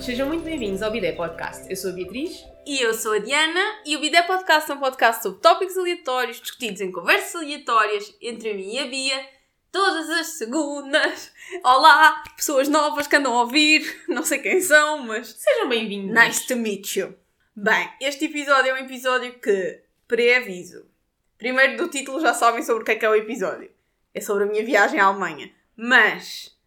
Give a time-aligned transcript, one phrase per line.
[0.00, 1.68] Sejam muito bem-vindos ao Bidé Podcast.
[1.68, 2.44] Eu sou a Beatriz.
[2.66, 6.40] E eu sou a Diana e o Bidé Podcast é um podcast sobre tópicos aleatórios
[6.40, 9.28] discutidos em conversas aleatórias entre mim e a Bia
[9.70, 11.32] todas as segundas.
[11.64, 16.14] Olá, pessoas novas que andam a ouvir, não sei quem são, mas Sejam bem-vindos.
[16.14, 17.14] nice to meet you.
[17.54, 20.86] Bem, este episódio é um episódio que, pré-aviso,
[21.38, 23.70] primeiro do título já sabem sobre o que é que é o episódio.
[24.14, 25.52] É sobre a minha viagem à Alemanha.
[25.76, 26.58] Mas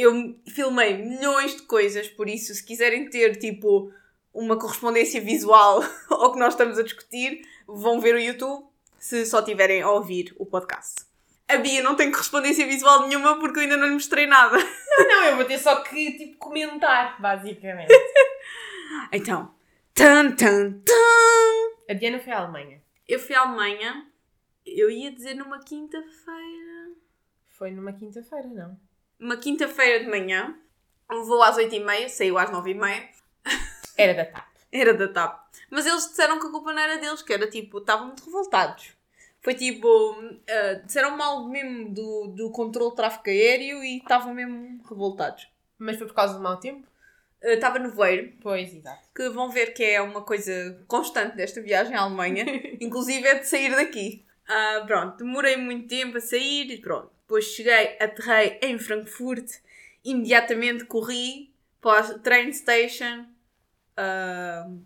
[0.00, 3.92] eu filmei milhões de coisas, por isso, se quiserem ter tipo
[4.32, 8.64] uma correspondência visual ao que nós estamos a discutir, vão ver o YouTube
[8.98, 11.06] se só tiverem a ouvir o podcast.
[11.48, 14.56] A Bia não tem correspondência visual nenhuma porque eu ainda não lhe mostrei nada.
[14.98, 17.92] Não, eu vou ter só que, tipo, comentar, basicamente.
[19.12, 19.54] Então,
[19.94, 21.70] tan tan tan!
[21.88, 22.82] A Diana foi à Alemanha.
[23.08, 24.06] Eu fui à Alemanha,
[24.66, 26.94] eu ia dizer numa quinta-feira.
[27.48, 28.78] Foi numa quinta-feira, não?
[29.20, 30.56] Uma quinta-feira de manhã,
[31.12, 33.08] um voo às 8h30, saiu às 9h30.
[33.96, 34.46] Era da TAP.
[34.72, 35.40] Era da TAP.
[35.68, 38.92] Mas eles disseram que a culpa não era deles, que era tipo, estavam muito revoltados.
[39.42, 44.80] Foi tipo, uh, disseram mal mesmo do, do controle de tráfego aéreo e estavam mesmo
[44.88, 45.48] revoltados.
[45.78, 46.86] Mas foi por causa do mau tempo?
[47.42, 49.00] Uh, Estava no voeiro, Pois, exato.
[49.14, 52.44] que vão ver que é uma coisa constante desta viagem à Alemanha,
[52.80, 54.24] inclusive é de sair daqui.
[54.46, 57.10] Ah, pronto, demorei muito tempo a sair e pronto.
[57.30, 59.48] Depois cheguei, aterrei em Frankfurt,
[60.04, 63.24] imediatamente corri para a train station
[63.96, 64.82] uh,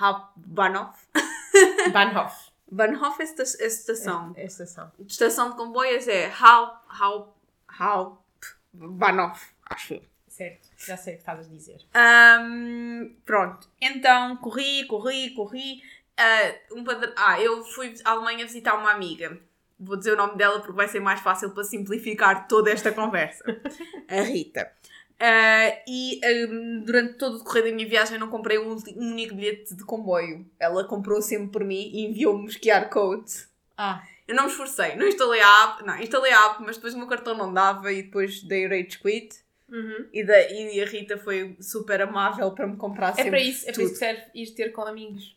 [0.00, 0.98] Hauptbahnhof.
[1.92, 2.50] Bahnhof.
[2.68, 4.32] Bahnhof é esta- é estação.
[4.34, 4.90] É, é a estação.
[5.06, 7.32] Estação de comboios é Haupt, Haupt,
[7.78, 10.02] Hauptbahnhof, acho eu.
[10.26, 11.80] Certo, já sei o que estavas a dizer.
[11.94, 15.80] Ahm, pronto, então corri, corri, corri.
[16.16, 19.38] Ah, um padr- ah, eu fui à Alemanha visitar uma amiga.
[19.78, 23.44] Vou dizer o nome dela porque vai ser mais fácil para simplificar toda esta conversa.
[24.08, 24.70] A Rita.
[25.18, 29.34] Ah, e ahm, durante todo o decorrer da minha viagem não comprei um, um único
[29.34, 30.44] bilhete de comboio.
[30.58, 33.48] Ela comprou sempre por mim e enviou-me os QR codes.
[33.76, 36.94] Ah, Eu não me esforcei, não instalei a app, não, instalei a app, mas depois
[36.94, 39.36] o meu cartão não dava e depois dei rage quit.
[39.68, 40.06] uhum.
[40.12, 43.68] E, da, e a Rita foi super amável para me comprar É sempre para isso,
[43.68, 45.36] é para isso que serve ir ter com amigos.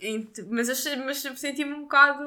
[0.00, 0.68] Ent- Mas,
[1.04, 2.22] mas senti-me um bocado...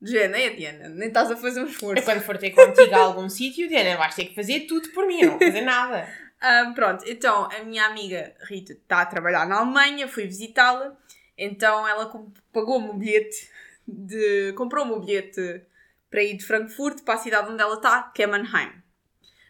[0.00, 2.04] de género, "Ei, Diana, nem estás a fazer um É esforço.
[2.04, 5.20] quando for ter contigo a algum sítio, Diana, vais ter que fazer tudo por mim,
[5.20, 6.08] eu não vou fazer nada.
[6.38, 10.94] Ah, pronto, então a minha amiga Rita está a trabalhar na Alemanha, fui visitá-la,
[11.36, 12.12] então ela
[12.52, 13.50] pagou-me um bilhete,
[13.88, 15.62] de, comprou-me um bilhete
[16.10, 18.70] para ir de Frankfurt para a cidade onde ela está, que é Mannheim.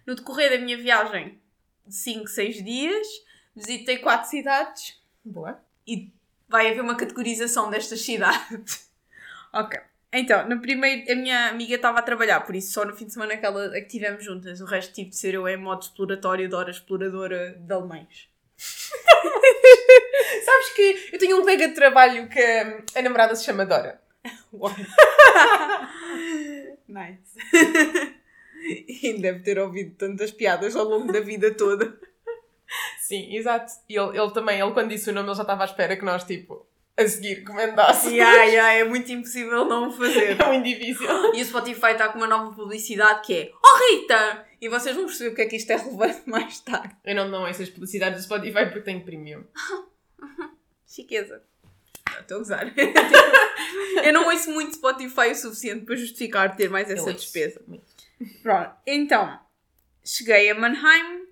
[0.07, 1.41] No decorrer da minha viagem
[1.85, 3.07] de 5, 6 dias,
[3.55, 5.61] visitei quatro cidades Boa.
[5.85, 6.13] e
[6.49, 8.89] vai haver uma categorização destas cidades.
[9.53, 9.81] ok.
[10.19, 13.13] Então, no primeiro, a minha amiga estava a trabalhar, por isso só no fim de
[13.13, 14.63] semana que, ela, é que estivemos juntas.
[14.63, 18.31] O resto tive de ser eu em modo exploratório de hora exploradora de alemães.
[20.45, 24.01] Sabes que eu tenho um colega de trabalho que a namorada se chama Dora.
[26.89, 27.37] nice.
[29.05, 31.95] e deve ter ouvido tantas piadas ao longo da vida toda.
[33.01, 33.71] Sim, exato.
[33.87, 36.25] Ele, ele também, ele quando disse o nome, ele já estava à espera que nós,
[36.25, 36.67] tipo,
[36.97, 38.13] a seguir comentássemos.
[38.13, 40.41] Yeah, yeah, é muito impossível não o fazer.
[40.41, 41.35] É muito difícil.
[41.35, 44.47] E o Spotify está com uma nova publicidade que é Oh Rita!
[44.61, 46.97] E vocês vão perceber porque é que isto é relevante mais tarde.
[47.05, 49.45] Eu não dou essas publicidades do Spotify porque tenho premium.
[50.87, 51.43] Chiqueza.
[52.19, 52.75] Estou a gozar.
[54.03, 57.61] eu não ouço muito Spotify o suficiente para justificar ter mais essa despesa.
[57.67, 57.85] muito.
[58.43, 59.39] Pronto, então,
[60.03, 61.27] cheguei a Mannheim.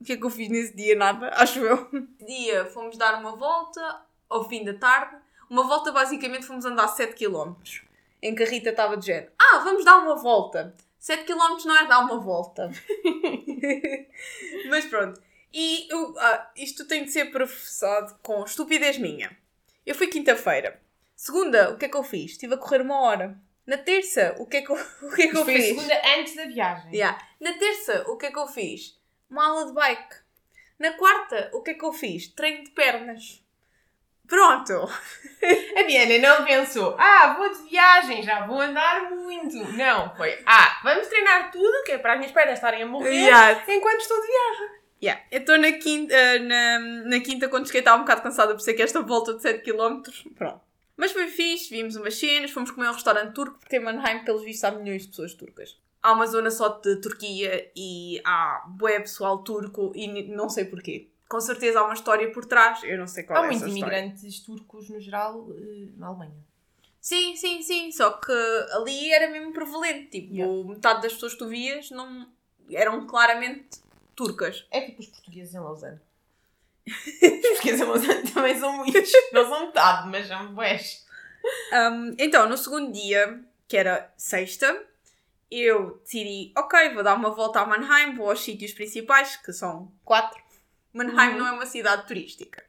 [0.00, 0.94] O que é que eu fiz nesse dia?
[0.94, 1.88] Nada, acho eu.
[2.26, 5.16] Dia fomos dar uma volta ao fim da tarde.
[5.48, 7.54] Uma volta, basicamente, fomos andar 7 km.
[8.22, 9.30] Em que a Rita estava de género.
[9.38, 10.74] Ah, vamos dar uma volta.
[10.98, 12.70] 7 km não é dar uma volta.
[14.68, 15.20] Mas pronto.
[15.52, 19.36] E eu- ah, isto tem de ser processado com estupidez minha.
[19.84, 20.80] Eu fui quinta-feira.
[21.14, 22.32] Segunda, o que é que eu fiz?
[22.32, 23.38] Estive a correr uma hora.
[23.66, 25.64] Na terça, o que é que eu, o que é que eu fiz?
[25.64, 26.92] segunda antes da viagem.
[26.92, 27.18] Yeah.
[27.40, 28.98] Na terça, o que é que eu fiz?
[29.30, 30.16] Uma aula de bike.
[30.78, 32.28] Na quarta, o que é que eu fiz?
[32.28, 33.42] Treino de pernas.
[34.26, 34.88] Pronto.
[35.76, 39.56] A Diana não pensou, ah, vou de viagem, já vou andar muito.
[39.72, 43.30] Não, foi, ah, vamos treinar tudo, que é para as minhas pernas estarem a morrer
[43.68, 44.76] enquanto estou de viagem.
[45.02, 45.22] Yeah.
[45.30, 48.74] Então na quinta, eh, na, na quinta, quando cheguei, estava um bocado cansada por ser
[48.74, 50.02] que esta volta de 7km.
[50.34, 50.60] Pronto.
[50.96, 54.24] Mas foi fixe, vimos umas cenas, fomos comer a um restaurante turco, porque em Mannheim,
[54.24, 55.78] pelos vistos, há milhões de pessoas turcas.
[56.02, 61.10] Há uma zona só de Turquia e há bué pessoal turco e não sei porquê.
[61.28, 63.72] Com certeza há uma história por trás, eu não sei qual Há é muitos essa
[63.74, 63.98] história.
[63.98, 66.34] imigrantes turcos no geral eh, na Alemanha.
[67.00, 67.90] Sim, sim, sim.
[67.92, 68.32] Só que
[68.72, 70.08] ali era mesmo prevalente.
[70.20, 70.68] Tipo, Yeah.
[70.68, 72.28] metade das pessoas que tu vias não
[72.70, 73.80] eram claramente
[74.14, 74.66] turcas.
[74.70, 76.00] É tipo os portugueses em Lausanne.
[76.86, 79.10] os portugueses em Lausanne também são muitos.
[79.32, 81.04] Não são metade, mas são bués.
[81.72, 84.84] Um, então, no segundo dia, que era sexta,
[85.50, 89.92] eu decidi, ok, vou dar uma volta a Mannheim, vou aos sítios principais, que são
[90.04, 90.42] quatro.
[90.96, 91.38] Mannheim Uhum.
[91.38, 92.64] não é uma cidade turística.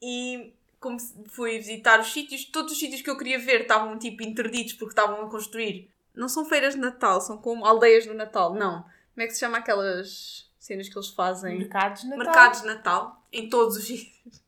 [0.00, 0.98] E como
[1.28, 4.92] fui visitar os sítios, todos os sítios que eu queria ver estavam tipo interditos porque
[4.92, 5.90] estavam a construir.
[6.14, 8.82] Não são feiras de Natal, são como aldeias do Natal, não.
[8.82, 11.58] Como é que se chama aquelas cenas que eles fazem?
[11.58, 12.24] Mercados de Natal.
[12.24, 14.42] mercados de Natal em todos os sítios.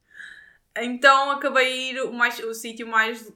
[0.77, 3.31] Então acabei a ir, o, mais, o sítio mais,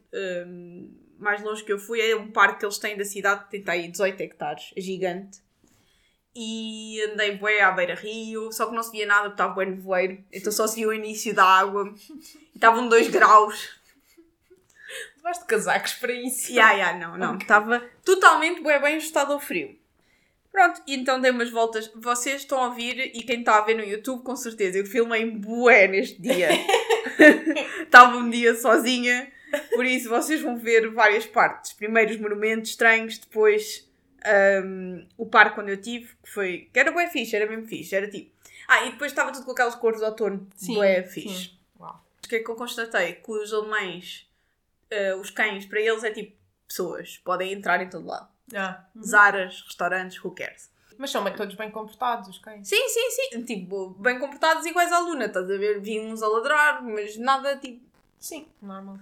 [0.46, 3.50] hum, mais longe que eu fui é um parque que eles têm da cidade, que
[3.50, 5.42] tem tá aí 18 hectares, é gigante.
[6.36, 10.24] E andei bué à beira-rio, só que não se via nada porque estava bué nevoeiro,
[10.32, 11.94] então só se via o início da água.
[12.52, 13.78] E estavam 2 graus.
[15.16, 16.52] Levaste casacos para isso.
[16.52, 17.38] Ya, ya, não, não.
[17.38, 19.78] Estava totalmente bué bem ajustado ao frio.
[20.54, 21.90] Pronto, e então dei umas voltas.
[21.96, 25.28] Vocês estão a ouvir e quem está a ver no YouTube, com certeza, eu filmei
[25.28, 26.48] bué neste dia.
[27.82, 29.32] Estava um dia sozinha,
[29.72, 31.72] por isso vocês vão ver várias partes.
[31.72, 33.84] Primeiro os monumentos estranhos, depois
[34.64, 36.70] hum, o parque onde eu tive, que foi.
[36.72, 38.32] que era bué fixe, era mesmo fixe, era tipo.
[38.66, 41.02] Ah, e depois estava tudo com aquelas cores de outono, Sim, sim.
[41.04, 41.58] fixe.
[41.78, 42.02] Uau.
[42.24, 43.14] O que é que eu constatei?
[43.14, 44.26] Que os alemães,
[44.90, 46.34] eh, os cães, para eles é tipo
[46.66, 48.28] pessoas, podem entrar em todo lado.
[48.54, 48.84] Ah.
[49.04, 50.72] Zaras, restaurantes, who cares?
[50.96, 52.66] Mas são bem, todos bem comportados, os cães.
[52.68, 53.44] Sim, sim, sim.
[53.44, 55.80] Tipo, bem comportados iguais à Luna, estás a ver?
[55.80, 57.84] Vi uns a ladrar, mas nada tipo.
[58.18, 58.98] Sim, normal.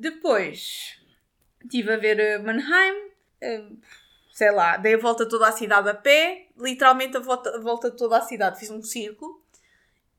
[0.00, 0.98] Depois
[1.62, 3.10] estive a ver eh, Mannheim,
[3.42, 3.64] eh,
[4.32, 7.90] sei lá, dei a volta toda a cidade a pé, literalmente a volta, a volta
[7.90, 9.42] toda a cidade, fiz um círculo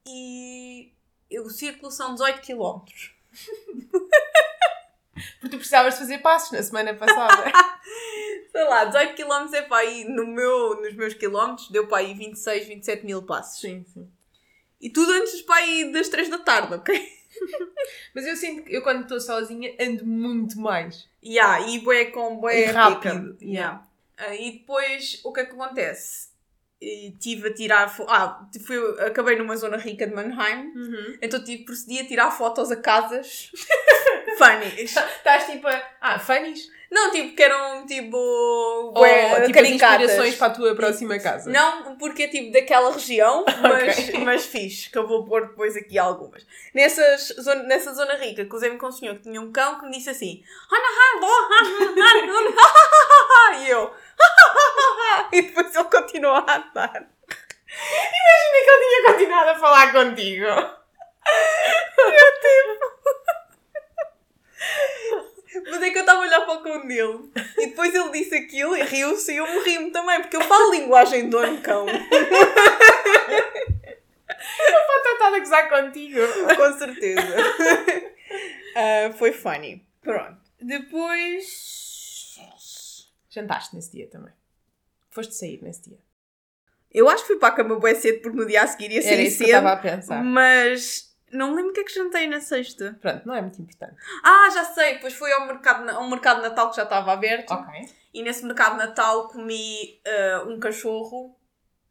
[0.05, 0.91] e
[1.39, 2.81] o círculo são 18 km.
[5.39, 7.51] Porque tu precisavas de fazer passos na semana passada.
[8.51, 12.13] Sei lá, 18 km é para aí, no meu, nos meus quilómetros, deu para aí
[12.13, 13.61] 26, 27 mil passos.
[13.61, 14.09] sim, sim.
[14.79, 17.07] E tudo antes para aí das 3 da tarde, ok?
[18.15, 21.07] Mas eu sinto que eu quando estou sozinha ando muito mais.
[21.23, 23.45] Yeah, e bué com bué rápido, pica.
[23.45, 23.87] Yeah.
[24.21, 26.29] Ah, e depois, o que é que acontece?
[26.79, 27.95] Estive a tirar...
[28.07, 30.71] Ah, fui, acabei numa zona rica de Mannheim.
[31.21, 33.51] Então tive, procedi a tirar fotos a casas
[34.37, 34.83] funny.
[34.83, 35.89] Estás tipo a...
[35.99, 36.67] Ah, funnies?
[36.91, 38.17] Não, tipo, que eram tipo...
[38.17, 40.01] Ou Bué, tipo caricatas.
[40.01, 41.49] inspirações para a tua próxima casa?
[41.49, 44.19] Não porque é tipo daquela região, mas, Ok.
[44.25, 46.45] mas fixe, que eu vou pôr depois aqui algumas.
[46.73, 49.91] Nessas, zona, nessa zona rica, cruzei-me com um senhor que tinha um cão que me
[49.91, 50.43] disse assim:
[53.61, 53.93] e eu,
[55.31, 57.07] e depois ele continuou a andar.
[57.71, 60.45] Imagina que eu tinha continuado a falar contigo.
[65.69, 67.29] Mas é que eu estava a olhar para o cão dele.
[67.57, 70.71] E depois ele disse aquilo e riu-se e eu me ri-me também, porque eu falo
[70.71, 71.85] linguagem de dono cão.
[71.87, 72.03] Estou
[75.13, 76.19] estar a gozar contigo.
[76.55, 77.35] Com certeza.
[78.75, 79.85] Ah, foi funny.
[80.01, 80.39] Pronto.
[80.59, 81.79] Depois.
[83.29, 84.33] Jantaste nesse dia também.
[85.09, 85.99] Foste sair nesse dia.
[86.93, 88.99] Eu acho que fui para a cama bem cedo porque no dia a seguir ia
[88.99, 89.57] Era sair isso que eu cedo.
[89.57, 90.23] estava a pensar.
[90.23, 92.97] Mas não lembro o que é que jantei na sexta.
[93.01, 93.95] Pronto, não é muito importante.
[94.23, 94.95] Ah, já sei.
[94.95, 97.51] Depois fui ao mercado, a um mercado de Natal que já estava aberto.
[97.51, 97.89] Ok.
[98.13, 101.35] E nesse mercado de Natal comi ah, um cachorro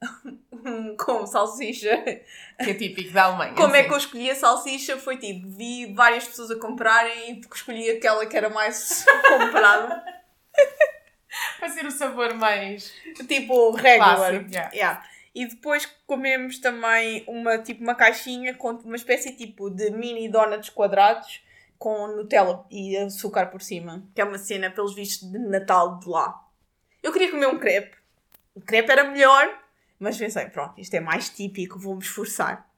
[0.99, 1.97] com salsicha.
[2.63, 3.55] Que é típico da Alemanha.
[3.55, 4.97] Como é que eu escolhi a salsicha?
[4.97, 10.03] Foi tipo, vi várias pessoas a comprarem e escolhi aquela que era mais comprada.
[11.59, 12.93] Para ser o sabor mais...
[13.29, 14.17] tipo, regular.
[14.17, 14.75] Clássico, yeah.
[14.75, 15.03] Yeah.
[15.35, 20.71] E depois comemos também uma, tipo, uma caixinha com uma espécie tipo de mini donuts
[20.71, 21.43] quadrados
[21.79, 24.03] com Nutella e açúcar por cima.
[24.15, 26.47] Que é uma cena, pelos vistos, de Natal de lá.
[27.03, 27.97] Eu queria comer um crepe.
[28.55, 29.59] O crepe era melhor,
[29.99, 32.69] mas pensei, pronto, isto é mais típico, vou-me esforçar.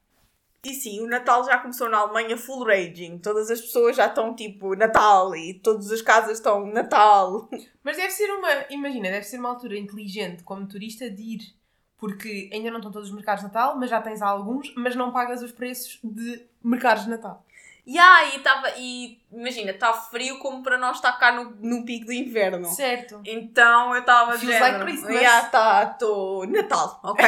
[0.64, 3.18] E sim, o Natal já começou na Alemanha full raging.
[3.18, 7.48] Todas as pessoas já estão tipo Natal e todas as casas estão Natal.
[7.82, 8.66] Mas deve ser uma...
[8.70, 11.61] Imagina, deve ser uma altura inteligente como turista de ir.
[12.02, 15.12] Porque ainda não estão todos os mercados de Natal, mas já tens alguns, mas não
[15.12, 17.46] pagas os preços de mercados de Natal.
[17.86, 22.06] Ya, e, tava, e imagina, está frio como para nós estar cá no, no pico
[22.06, 22.66] do inverno.
[22.66, 23.20] Certo.
[23.24, 25.20] Então eu estava Feels like Christmas.
[25.20, 26.44] Já está, estou.
[26.44, 27.24] Natal, ok.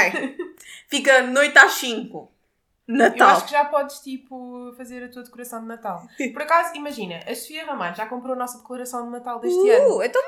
[0.90, 2.32] Fica noite às 5.
[2.88, 3.28] Eu Natal.
[3.28, 6.02] acho que já podes, tipo, fazer a tua decoração de Natal.
[6.32, 9.98] Por acaso, imagina, a Sofia Ramalho já comprou a nossa decoração de Natal deste ano.
[9.98, 10.20] Uh, então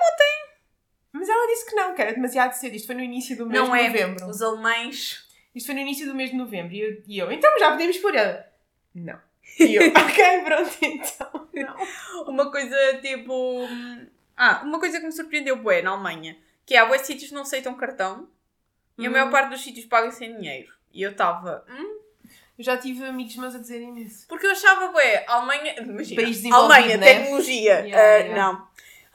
[1.26, 2.76] Mas ela disse que não, que era demasiado cedo.
[2.76, 3.88] Isto foi no início do mês não de é.
[3.88, 4.28] novembro.
[4.28, 5.26] Os alemães.
[5.54, 6.73] Isto foi no início do mês de novembro.
[6.75, 8.47] E eu, e eu então já podemos pôr ela.
[8.95, 9.18] Não.
[9.59, 11.49] E eu, ok, pronto, então.
[11.52, 12.23] Não.
[12.33, 13.33] Uma coisa tipo.
[13.64, 14.06] hum,
[14.37, 16.37] Ah, uma coisa que me surpreendeu bué na Alemanha.
[16.64, 18.28] Que é, há bué sítios não aceitam cartão.
[18.99, 19.12] E a Hum.
[19.12, 20.73] maior parte dos sítios pagam sem dinheiro.
[20.92, 21.64] E eu estava.
[21.68, 21.97] Hum?
[22.59, 24.26] Eu já tive amigos meus a dizerem isso.
[24.28, 25.75] Porque eu achava, ué, Alemanha.
[25.80, 26.23] Imagina.
[26.23, 27.06] País Alemanha, né?
[27.06, 27.80] tecnologia.
[27.80, 28.35] Yeah, ah, yeah.
[28.52, 28.68] Não.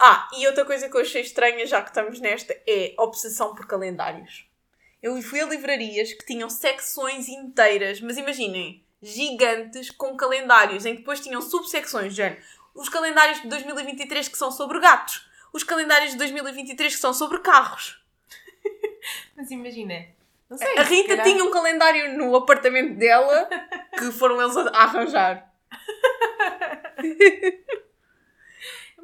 [0.03, 3.67] Ah, e outra coisa que eu achei estranha, já que estamos nesta, é obsessão por
[3.67, 4.48] calendários.
[5.00, 11.01] Eu fui a livrarias que tinham secções inteiras, mas imaginem, gigantes com calendários, em que
[11.01, 12.41] depois tinham subsecções, género.
[12.74, 15.29] Os calendários de 2023 que são sobre gatos.
[15.53, 18.03] Os calendários de 2023 que são sobre carros.
[19.38, 20.08] Mas imagina.
[20.50, 20.79] Não sei.
[20.79, 23.48] A Rita tinha um calendário no apartamento dela
[24.00, 25.53] que foram eles a arranjar.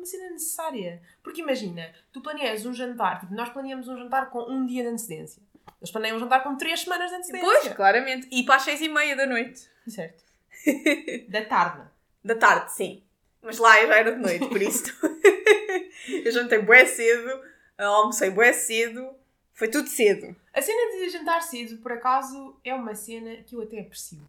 [0.07, 1.01] Cena necessária.
[1.21, 4.89] Porque imagina, tu planeias um jantar, tipo, nós planeamos um jantar com um dia de
[4.89, 5.41] antecedência.
[5.79, 7.47] Eles planeiam um jantar com três semanas de antecedência.
[7.47, 8.27] Pois, claramente.
[8.31, 9.69] E para as seis e meia da noite.
[9.87, 10.23] Certo.
[11.29, 11.87] Da tarde.
[12.23, 13.03] Da tarde, sim.
[13.41, 14.91] Mas lá eu já era de noite, por isso.
[16.25, 17.41] eu jantei bué cedo,
[17.77, 19.15] almocei bué cedo.
[19.53, 20.35] Foi tudo cedo.
[20.53, 24.19] A cena de jantar cedo, por acaso, é uma cena que eu até aprecio.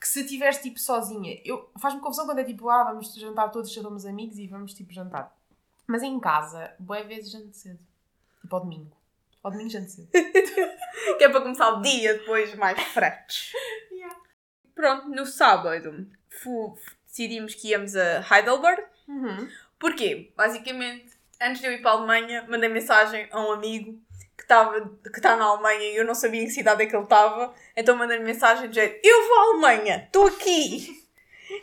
[0.00, 3.70] Que se estiveres tipo sozinha, eu faz-me confusão quando é tipo, ah, vamos jantar todos,
[3.72, 5.36] somos amigos e vamos tipo jantar.
[5.86, 7.78] Mas em casa, boas vezes janto cedo.
[8.40, 8.96] Tipo ao domingo.
[9.42, 10.08] Ao domingo janto cedo.
[11.18, 13.52] Que é para começar o dia depois mais fresh.
[14.74, 16.06] Pronto, no sábado
[16.42, 16.76] fu-
[17.06, 18.82] decidimos que íamos a Heidelberg.
[19.08, 19.48] Uhum.
[19.78, 20.32] Porquê?
[20.36, 24.00] Basicamente, antes de eu ir para a Alemanha, mandei mensagem a um amigo
[24.40, 26.96] que estava que está na Alemanha e eu não sabia em que cidade é que
[26.96, 27.54] ele estava.
[27.76, 30.98] Então mandei-lhe mensagem de jeito, eu vou à Alemanha, estou aqui.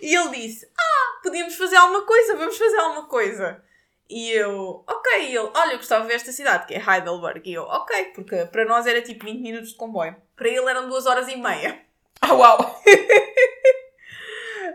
[0.01, 3.63] E ele disse, ah, podíamos fazer alguma coisa, vamos fazer alguma coisa.
[4.09, 7.49] E eu, ok, e ele, olha, eu gostava de ver esta cidade, que é Heidelberg.
[7.49, 10.15] E eu, ok, porque para nós era tipo 20 minutos de comboio.
[10.35, 11.81] Para ele eram 2 horas e meia.
[12.21, 12.57] Ah, uau!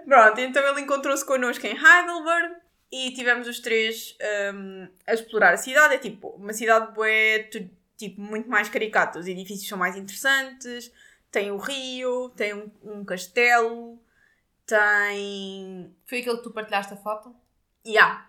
[0.06, 2.56] Pronto, então ele encontrou-se connosco em Heidelberg
[2.90, 4.16] e tivemos os três
[4.54, 5.94] hum, a explorar a cidade.
[5.94, 7.71] É tipo uma cidade bué, tu-
[8.09, 9.18] tipo, muito mais caricata.
[9.18, 10.92] Os edifícios são mais interessantes.
[11.30, 13.99] Tem o rio, tem um, um castelo,
[14.66, 15.94] tem.
[16.06, 17.35] Foi aquele que tu partilhaste a foto?
[17.87, 18.26] Ya.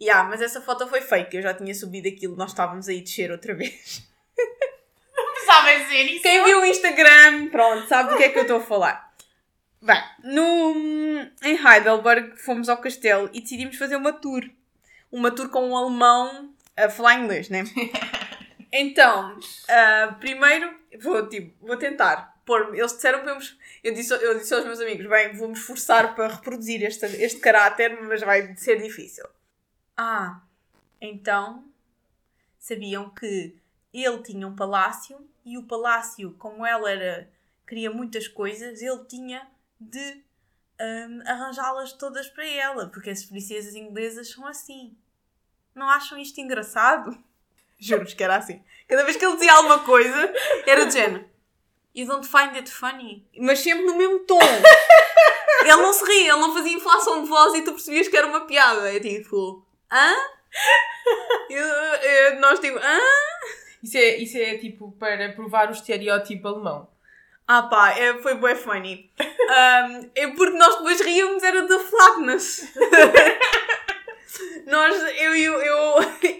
[0.00, 1.36] Ya, mas essa foto foi fake.
[1.36, 4.06] Eu já tinha subido aquilo, nós estávamos aí descer outra vez.
[5.46, 6.22] Sabem dizer isso?
[6.22, 9.14] Quem viu o Instagram, pronto, sabe do que é que eu estou a falar.
[9.80, 10.74] Bem, no,
[11.42, 14.42] em Heidelberg fomos ao castelo e decidimos fazer uma tour.
[15.10, 17.64] Uma tour com um alemão a falar inglês, né?
[18.78, 23.38] Então, ah, primeiro, vou, tipo, vou tentar pôr Eles disseram para eu,
[23.82, 27.98] eu disse, eu disse aos meus amigos: bem, vou-me esforçar para reproduzir este, este caráter,
[28.02, 29.26] mas vai ser difícil.
[29.96, 30.42] Ah,
[31.00, 31.64] então
[32.58, 33.56] sabiam que
[33.94, 37.30] ele tinha um palácio e o palácio, como ela era,
[37.66, 39.48] queria muitas coisas, ele tinha
[39.80, 40.22] de
[40.80, 44.94] hum, arranjá-las todas para ela, porque as princesas inglesas são assim.
[45.74, 47.16] Não acham isto engraçado?
[47.78, 48.62] Juro-vos que era assim.
[48.88, 50.32] Cada vez que ele dizia alguma coisa,
[50.66, 51.24] era de género.
[51.94, 53.26] You don't find it funny.
[53.38, 54.38] Mas sempre no mesmo tom.
[55.62, 58.26] ele não se ria, ele não fazia inflação de voz e tu percebias que era
[58.26, 58.94] uma piada.
[58.94, 60.14] É tipo, hã?
[61.48, 62.98] Eu, eu- nós tipo, hã?
[63.82, 66.88] Isso é, isso é tipo para provar o estereótipo alemão.
[67.48, 69.10] Ah pá, é, foi bué funny.
[69.20, 72.72] Um, é porque nós depois ríamos era da flatness.
[74.66, 75.60] nós, eu e eu,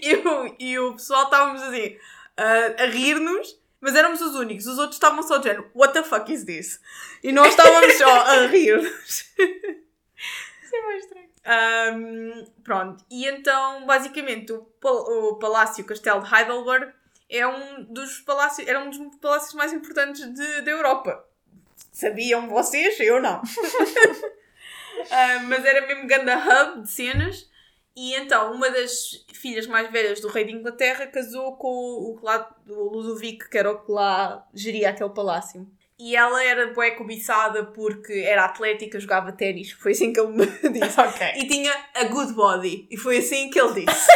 [0.02, 1.96] eu, e o pessoal estávamos assim
[2.36, 4.66] ah, a rir-nos, mas éramos os únicos.
[4.66, 6.80] Os outros estavam só dizendo, what the fuck is this?
[7.22, 9.30] E nós estávamos só a rir-nos.
[9.36, 11.26] Isso é mais estranho.
[11.48, 16.92] Um, pronto, e então basicamente o, pal- o Palácio Castelo de Heidelberg
[17.30, 21.24] é um dos palácios, era um dos palácios mais importantes de, da Europa.
[21.92, 22.98] Sabiam vocês?
[23.00, 23.40] Eu não.
[25.10, 27.48] Ah, mas era mesmo ganda hub de cenas.
[27.96, 32.54] E então uma das filhas mais velhas do rei de Inglaterra casou com o, lá,
[32.68, 35.66] o Ludovico, que era o que lá geria aquele palácio.
[35.98, 39.70] E ela era bué cobiçada porque era atlética, jogava ténis.
[39.72, 40.46] Foi assim que ele me
[40.78, 41.00] disse.
[41.00, 41.26] Ok.
[41.36, 42.86] E tinha a good body.
[42.90, 44.08] E foi assim que ele disse.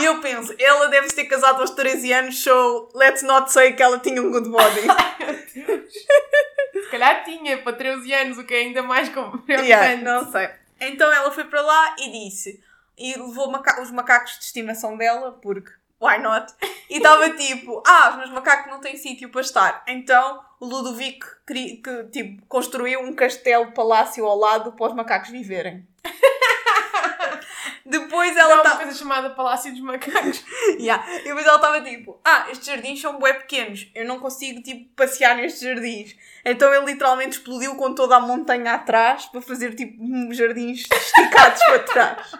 [0.00, 3.82] e eu penso, ela deve ter casado aos 13 anos, so let's not say que
[3.82, 4.80] ela tinha um good body.
[6.72, 9.62] Se calhar tinha para 13 anos, o que é ainda mais preocupante.
[9.62, 10.48] yeah, não sei.
[10.80, 12.60] Então ela foi para lá e disse.
[13.00, 16.52] E levou maca- os macacos de estimação dela, porque why not?
[16.88, 19.82] E estava tipo, ah, os meus macacos não têm sítio para estar.
[19.88, 25.86] Então o Ludovico cri- que, tipo, construiu um castelo-palácio ao lado para os macacos viverem.
[27.84, 28.76] Depois Ela uma tá...
[28.76, 30.44] coisa chamada Palácio dos Macacos.
[30.78, 31.04] Yeah.
[31.20, 34.88] E depois ela estava tipo, ah, estes jardins são bué pequenos, eu não consigo tipo
[34.94, 36.14] passear nestes jardins.
[36.44, 41.78] Então ele literalmente explodiu com toda a montanha atrás para fazer tipo jardins esticados para
[41.80, 42.32] trás.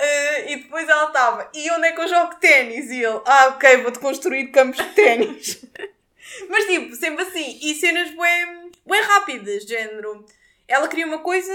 [0.00, 2.88] Eh, e depois ela estava, e onde é que eu jogo ténis?
[2.88, 5.64] E ele, ah, ok, vou-te construir campos de ténis.
[6.48, 10.24] Mas tipo, sempre assim, e cenas bem, bem rápidas, género.
[10.68, 11.52] Ela queria uma coisa,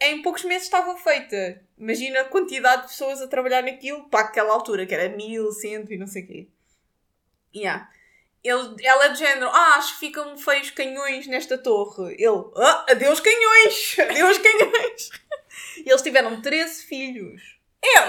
[0.00, 1.62] em poucos meses estava feita.
[1.78, 5.92] Imagina a quantidade de pessoas a trabalhar naquilo para aquela altura, que era mil, cento
[5.92, 6.48] e não sei o quê.
[7.54, 7.88] Yeah.
[8.42, 12.14] Ele, ela é de género, ah, acho que ficam feios canhões nesta torre.
[12.14, 13.96] Ele, ah, adeus canhões!
[14.00, 15.10] Adeus canhões!
[15.84, 17.57] e eles tiveram 13 filhos.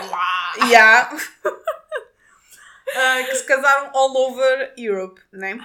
[0.10, 0.54] Lá!
[0.66, 1.18] Yeah.
[2.96, 5.60] Ah, que se casaram all over Europe, né?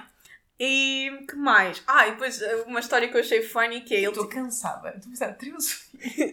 [0.59, 1.81] E que mais?
[1.87, 4.09] Ah, e depois uh, uma história que eu achei funny que é ele.
[4.09, 4.89] Estou cansada.
[4.89, 5.85] Estou a pensar, 13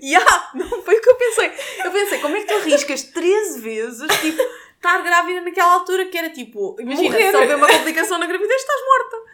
[0.03, 1.53] yeah, não foi o que eu pensei.
[1.85, 4.43] Eu pensei, como é que tu arriscas 13 vezes, tipo,
[4.77, 7.31] estar grávida naquela altura que era tipo, imagina, Morrer.
[7.31, 9.33] se houver uma complicação na gravidez, estás morta.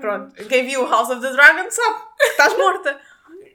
[0.00, 3.00] Pronto, quem viu House of the Dragon sabe que estás morta.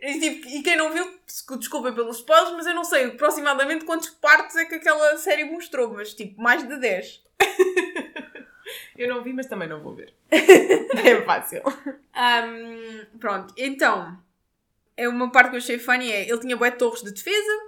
[0.06, 3.86] E, tipo, e quem não viu, descu- desculpem pelos spoilers, mas eu não sei aproximadamente
[3.86, 7.22] quantos partes é que aquela série mostrou, mas tipo, mais de 10.
[8.98, 10.14] Eu não vi, mas também não vou ver.
[10.30, 11.62] é fácil.
[12.14, 14.18] Ahm, pronto, então,
[14.96, 17.60] é uma parte que eu achei funny é, ele tinha bué torres de defesa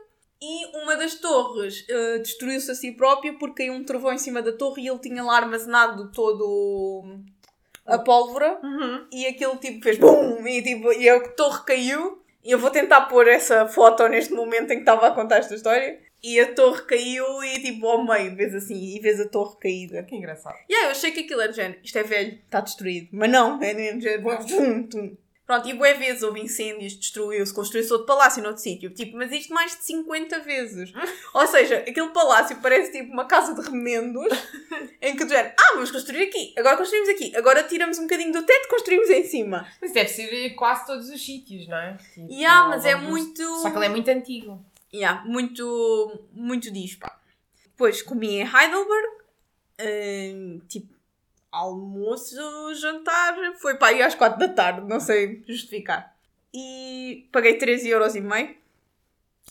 [0.41, 4.41] e uma das torres eh, destruiu-se a si própria porque caiu um trovão em cima
[4.41, 7.19] da torre e ele tinha lá armazenado todo
[7.85, 9.07] a pólvora Uhum.
[9.11, 10.45] e aquilo tipo fez BUM!
[10.47, 12.21] E, tipo, e a torre caiu.
[12.45, 15.55] E eu vou tentar pôr essa foto neste momento em que estava a contar esta
[15.55, 15.99] história.
[16.23, 20.03] E a torre caiu e tipo ao meio, vês assim, e vês a torre caída.
[20.03, 20.55] Que engraçado.
[20.69, 23.09] E aí eu achei que aquilo era de género, isto é velho, está destruído.
[23.11, 24.37] Mas não, é de género.
[24.47, 25.17] tum, tum.
[25.45, 28.89] Pronto, e bué vezes houve incêndios, destruiu-se, construiu-se outro palácio noutro sítio.
[28.89, 30.91] Tipo, mas isto mais de 50 vezes.
[31.35, 34.25] Ou seja, aquele palácio parece tipo uma casa de remendos
[34.99, 38.33] em que de género, ah, vamos construir aqui, agora construímos aqui, agora tiramos um bocadinho
[38.33, 39.67] do teto, construímos em cima.
[39.79, 41.97] Mas deve ser em quase todos os sítios, não é?
[42.13, 43.43] Tipo, Yeah, mas é muito.
[43.61, 44.65] Só que ele é muito antigo.
[44.91, 47.19] Yeah, muito, muito disso, pá.
[47.65, 49.07] Depois comi em Heidelberg,
[49.81, 50.94] hum, tipo,
[51.55, 52.35] almoço,
[52.75, 56.15] jantar, foi para aí às 4 da tarde, não sei justificar.
[56.53, 58.55] E paguei 13,5€.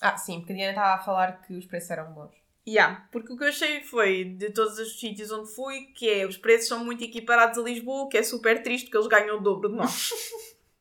[0.00, 2.32] Ah, sim, porque a Diana estava a falar que os preços eram bons.
[2.66, 6.26] Yeah, porque o que eu achei foi, de todos os sítios onde fui, que é,
[6.26, 9.42] os preços são muito equiparados a Lisboa, que é super triste porque eles ganham o
[9.42, 10.10] dobro de nós.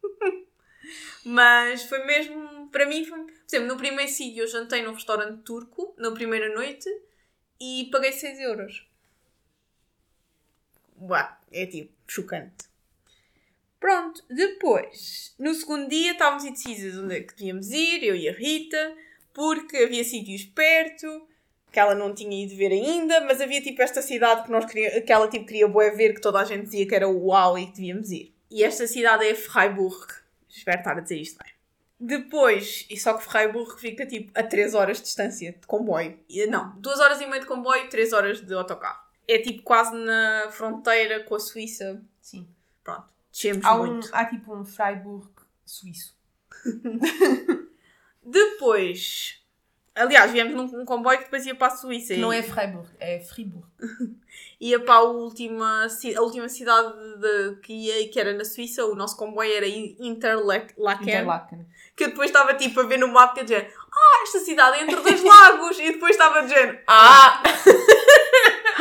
[1.25, 5.41] Mas foi mesmo, para mim, foi, por exemplo, no primeiro sítio eu jantei num restaurante
[5.43, 6.89] turco, na primeira noite,
[7.59, 8.92] e paguei 6 euros.
[11.05, 12.71] Uá, é tipo, chocante.
[13.77, 18.31] Pronto, depois, no segundo dia estávamos indecisas onde é que devíamos ir, eu e a
[18.31, 18.95] Rita,
[19.33, 21.27] porque havia sítios perto,
[21.69, 25.01] que ela não tinha ido ver ainda, mas havia tipo esta cidade que, nós queria,
[25.01, 27.65] que ela tipo, queria bué ver, que toda a gente dizia que era uau e
[27.65, 28.33] que devíamos ir.
[28.49, 30.13] E esta cidade é Freiburg.
[30.47, 31.51] Espero estar a dizer isto bem.
[31.99, 36.17] Depois, e só que Freiburg fica tipo a 3 horas de distância de comboio.
[36.49, 39.02] Não, 2 horas e meia de comboio, 3 horas de autocarro.
[39.27, 42.01] É tipo quase na fronteira com a Suíça.
[42.21, 42.47] Sim.
[42.83, 44.09] Pronto, descemos Há, um, muito.
[44.11, 45.27] há tipo um Freiburg
[45.65, 46.15] suíço.
[48.21, 49.41] Depois,
[49.95, 52.13] aliás, viemos num, num comboio que depois ia para a Suíça.
[52.13, 53.65] Que não é Freiburg, é Fribourg.
[54.59, 58.95] ia para a última, a última cidade de- que ia, que era na Suíça, o
[58.95, 61.65] nosso comboio era In- Interlaken, Interlaken.
[61.95, 64.77] que eu depois estava tipo a ver no mapa e a dizer, ah, esta cidade
[64.79, 67.43] é entre dois lagos, e depois estava a dizer, ah,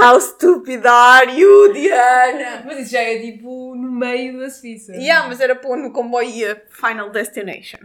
[0.02, 2.62] how stupid are you, Diana?
[2.64, 4.92] Mas isso já é tipo no meio da Suíça.
[4.94, 7.78] Yeah, mas era pôr no comboio ia Final Destination.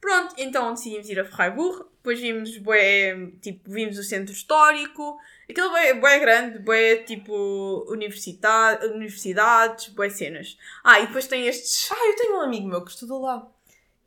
[0.00, 5.18] Pronto, então decidimos ir a Freiburg, depois vimos bué, tipo, vimos o centro histórico,
[5.48, 10.58] aquilo bué, bué grande, bué, tipo, universidade, universidades, bué cenas.
[10.84, 13.48] Ah, e depois tem estes, Ah, eu tenho um amigo meu que estudou lá.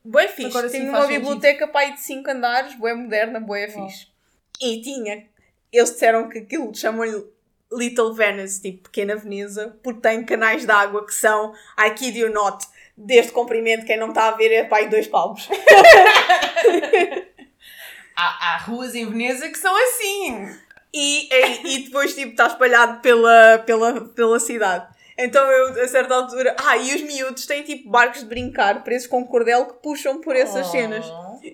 [0.06, 4.08] bué fixe, Agora tem uma biblioteca aí de 5 andares, bué moderna, bué fixe.
[4.62, 5.26] E tinha,
[5.72, 7.24] eles disseram que aquilo chamam-lhe
[7.72, 12.32] Little Venice, tipo pequena Veneza, porque tem canais de água que são, I kid you
[12.32, 15.48] not, deste comprimento, quem não está a ver é para aí dois palmos.
[18.20, 20.50] Há, há ruas em Veneza que são assim.
[20.92, 24.88] E, e, e depois tipo está espalhado pela, pela, pela cidade.
[25.16, 29.08] Então eu, a certa altura, ah, e os miúdos têm tipo barcos de brincar presos
[29.08, 30.72] com cordel que puxam por essas Oh.
[30.72, 31.06] cenas.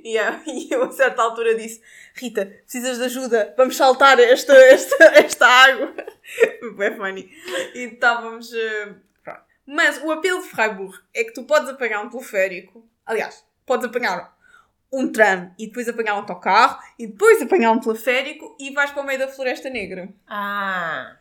[0.04, 1.82] E, ah, e eu a certa altura disse:
[2.16, 3.54] Rita, precisas de ajuda?
[3.58, 5.94] Vamos saltar esta, esta, esta água.
[6.76, 7.30] Foi funny.
[7.74, 8.54] E estávamos.
[8.54, 9.42] eh, pronto.
[9.66, 12.88] Mas o apelo de Freiburg é que tu podes apanhar um teleférico.
[13.06, 14.34] Aliás, podes apanhar
[14.92, 19.02] um tram e depois apanhar um autocarro e depois apanhar um teleférico e vais para
[19.02, 20.08] o meio da Floresta Negra.
[20.28, 21.18] Ah.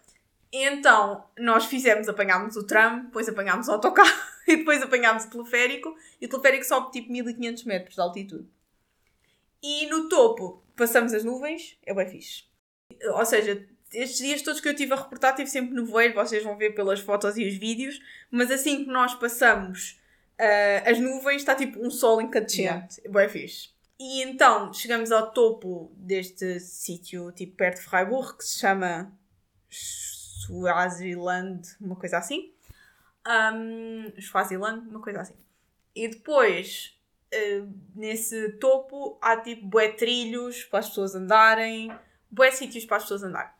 [0.52, 5.96] Então, nós fizemos, apanhámos o tram, depois apanhámos o autocarro e depois apanhámos o teleférico
[6.20, 8.46] e o teleférico sobe tipo 1500 metros de altitude.
[9.62, 12.44] E no topo passamos as nuvens, é bem fixe.
[13.14, 16.56] Ou seja, estes dias todos que eu tive a reportar, tive sempre nevoeiro, vocês vão
[16.56, 20.00] ver pelas fotos e os vídeos, mas assim que nós passamos
[20.40, 23.70] uh, as nuvens, está tipo um sol incandescente, é bem fixe.
[23.98, 29.16] E então chegamos ao topo deste sítio, tipo perto de Freiburg, que se chama
[30.42, 32.52] Swaziland, uma coisa assim.
[33.24, 35.36] Um, Swaziland, uma coisa assim.
[35.94, 36.98] E depois,
[37.32, 41.90] uh, nesse topo, há tipo bué trilhos para as pessoas andarem,
[42.30, 43.52] bué sítios para as pessoas andarem.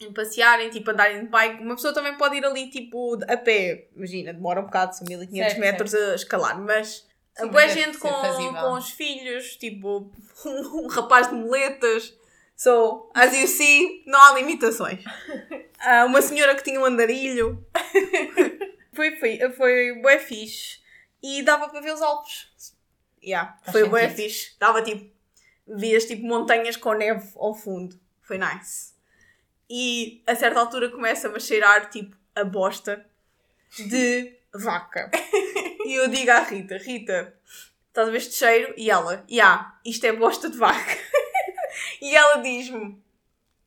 [0.00, 1.62] E passearem, tipo, andarem de bike.
[1.62, 3.88] Uma pessoa também pode ir ali, tipo, a pé.
[3.94, 6.12] Imagina, demora um bocado, são 1500 certo, metros certo.
[6.12, 10.10] a escalar, mas Sim, boa gente com, com os filhos, tipo,
[10.46, 12.14] um, um rapaz de moletas.
[12.56, 15.02] So, as you see, não há limitações.
[15.04, 17.64] Uh, uma senhora que tinha um andarilho.
[18.92, 20.79] foi, foi, foi bué fixe.
[21.22, 22.48] E dava para ver os Alpes.
[23.22, 24.52] Yeah, foi bué fixe.
[24.58, 25.10] Dava tipo,
[25.66, 27.98] vias tipo montanhas com neve ao fundo.
[28.22, 28.94] Foi nice.
[29.68, 33.04] E a certa altura começa-me a cheirar tipo a bosta
[33.76, 35.10] de vaca.
[35.84, 37.34] e eu digo à Rita: Rita,
[37.88, 38.74] estás a ver este cheiro?
[38.76, 40.98] E ela: Ya, yeah, isto é bosta de vaca.
[42.00, 43.00] e ela diz-me: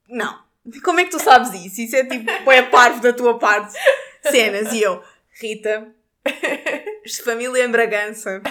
[0.10, 0.44] Não,
[0.84, 1.82] como é que tu sabes isso?
[1.82, 3.78] Isso é tipo, é parvo da tua parte.
[4.24, 4.74] Cenas.
[4.74, 5.04] E eu:
[5.40, 5.94] Rita,
[7.24, 8.42] família em Bragança,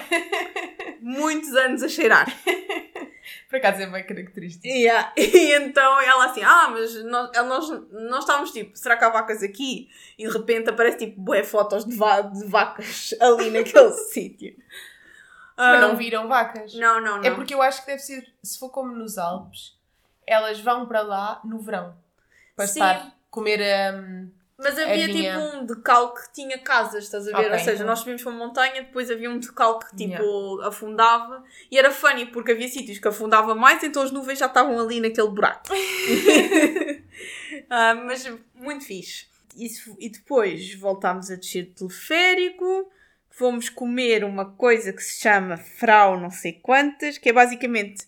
[1.01, 2.27] muitos anos a cheirar.
[3.49, 4.67] Por acaso é bem característico.
[4.67, 5.13] Yeah.
[5.17, 9.43] E então ela assim, ah, mas nós, nós, nós estávamos tipo, será que há vacas
[9.43, 9.91] aqui?
[10.19, 14.57] E de repente aparece tipo, bué fotos de, va de vacas ali naquele sítio.
[15.55, 16.75] Mas não viram vacas?
[16.75, 17.25] Não, não, não.
[17.25, 19.79] É porque eu acho que deve ser, se for como nos Alpes,
[20.27, 21.95] elas vão para lá no verão.
[22.57, 22.81] Para Sim.
[22.81, 23.61] estar, comer
[23.95, 24.31] um,
[24.62, 27.46] mas havia tipo um decalque que tinha casas, estás a ver?
[27.46, 27.87] Okay, Ou seja, então.
[27.87, 30.68] nós subimos para uma montanha, depois havia um decalque que tipo yeah.
[30.68, 34.79] afundava e era funny porque havia sítios que afundava mais, então as nuvens já estavam
[34.79, 35.68] ali naquele buraco.
[37.68, 39.27] ah, mas muito fixe.
[39.57, 42.90] Isso, e depois voltámos a descer de teleférico,
[43.29, 48.07] fomos comer uma coisa que se chama Frau não sei quantas, que é basicamente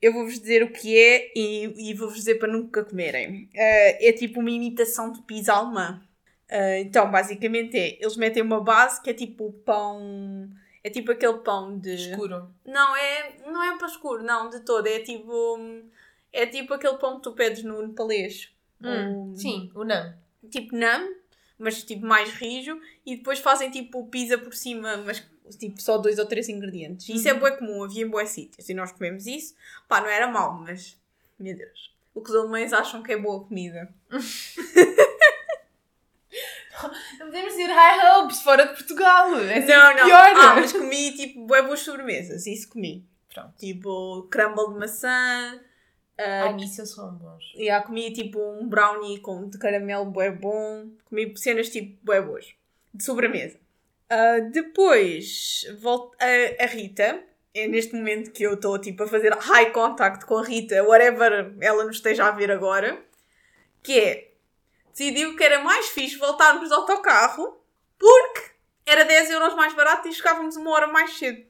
[0.00, 3.44] eu vou-vos dizer o que é e, e vou-vos dizer para nunca comerem.
[3.54, 6.02] Uh, é tipo uma imitação de pizza alemã.
[6.50, 10.50] Uh, então, basicamente é, eles metem uma base que é tipo pão...
[10.82, 11.94] É tipo aquele pão de...
[11.94, 12.54] Escuro.
[12.66, 14.86] Não, é, não é para escuro, não, de todo.
[14.86, 15.58] É tipo...
[16.30, 18.52] É tipo aquele pão que tu pedes no nepalês.
[18.82, 20.14] Hum, sim, o nan.
[20.50, 21.08] Tipo nan,
[21.58, 22.78] mas tipo mais rijo.
[23.06, 25.24] E depois fazem tipo pizza por cima, mas
[25.58, 27.08] tipo só dois ou três ingredientes.
[27.08, 27.40] Isso é uhum.
[27.40, 28.68] bué comum, havia em bué sítios.
[28.68, 29.54] E nós comemos isso.
[29.88, 30.98] Pá, não era mau, mas...
[31.38, 31.94] Meu Deus.
[32.14, 33.92] O que os alemães acham que é boa comida.
[37.18, 39.36] não podemos dizer high hopes fora de Portugal.
[39.38, 40.06] É não, não.
[40.06, 40.32] Pior.
[40.36, 42.46] Ah, mas comi tipo bué boas sobremesas.
[42.46, 43.04] Isso comi.
[43.32, 43.52] Pronto.
[43.58, 45.60] Tipo crumble de maçã.
[46.18, 47.52] Uh, ah, nisso são bons.
[47.56, 50.88] E yeah, comi tipo um brownie com, de caramelo bué bom.
[51.06, 52.54] Comi cenas tipo bué boas.
[52.92, 53.58] De sobremesa.
[54.10, 57.22] Uh, depois, volto a, a, Rita.
[57.54, 61.54] É neste momento que eu estou tipo, a fazer high contact com a Rita, whatever
[61.60, 63.00] ela nos esteja a ver agora.
[63.82, 64.32] Que é,
[64.90, 67.60] decidiu que era mais fixe voltarmos de autocarro
[67.96, 68.50] porque
[68.86, 71.44] era 10 euros mais barato e chegávamos uma hora mais cedo.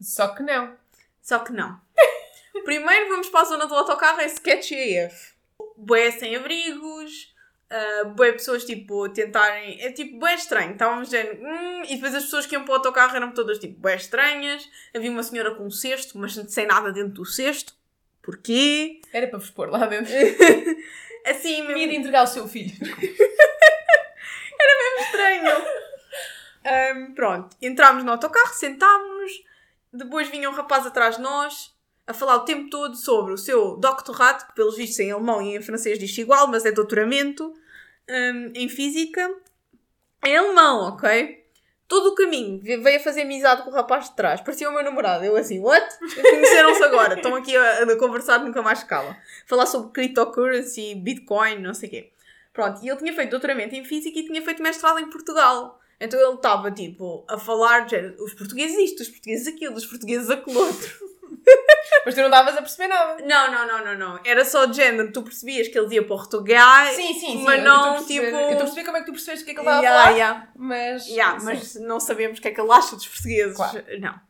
[0.00, 0.76] Só que não.
[1.22, 1.80] Só que não.
[2.64, 5.34] Primeiro vamos para a zona do autocarro, é sketchy AF.
[5.76, 7.34] Boé sem abrigos,
[7.70, 9.80] uh, bué pessoas tipo tentarem.
[9.80, 10.72] É tipo bué estranho.
[10.72, 11.40] Estávamos dizendo.
[11.42, 14.68] Hum, e depois as pessoas que iam para o autocarro eram todas tipo bué estranhas.
[14.94, 17.74] Havia uma senhora com um cesto, mas sem nada dentro do cesto.
[18.22, 19.00] Porquê?
[19.12, 20.12] Era para vos pôr lá dentro.
[21.26, 21.90] assim mesmo.
[21.90, 22.74] De entregar o seu filho.
[24.58, 25.76] Era mesmo estranho.
[26.66, 29.44] Um, pronto, entrámos no autocarro, sentámos-nos.
[29.92, 31.75] Depois vinha um rapaz atrás de nós
[32.06, 35.56] a falar o tempo todo sobre o seu doctorado, que pelos vistos em alemão e
[35.56, 37.52] em francês diz igual, mas é doutoramento
[38.08, 39.28] um, em física.
[40.24, 41.44] Em alemão, ok?
[41.88, 44.40] Todo o caminho veio a fazer amizade com o rapaz de trás.
[44.40, 45.24] Parecia o meu namorado.
[45.24, 45.86] Eu assim, what?
[45.98, 47.14] Conheceram-se agora.
[47.14, 49.16] Estão aqui a, a, conversar, nunca mais cala.
[49.46, 52.12] Falar sobre cryptocurrency, bitcoin, não sei o quê.
[52.52, 55.80] Pronto, e ele tinha feito doutoramento em física e tinha feito mestrado em Portugal.
[56.00, 57.86] Então ele estava, tipo, a falar
[58.18, 61.15] os portugueses isto, os portugueses aquilo, os portugueses aquilo outro.
[62.04, 63.22] Mas tu não estavas a perceber nada.
[63.24, 64.20] Não, não, não, não, não.
[64.24, 66.86] Era só de género, tu percebias que ele ia para Portugal.
[66.94, 67.42] Sim, sim, sim.
[67.44, 68.24] Mas não, tipo.
[68.24, 69.82] Eu estou a perceber como é que tu percebes o que é que ele estava
[69.82, 70.16] yeah, a falar.
[70.16, 70.48] Yeah.
[70.56, 71.06] Mas.
[71.08, 73.56] Yeah, mas não sabemos o que é que ele acha dos portugueses.
[73.56, 73.84] Claro.
[74.00, 74.26] Não.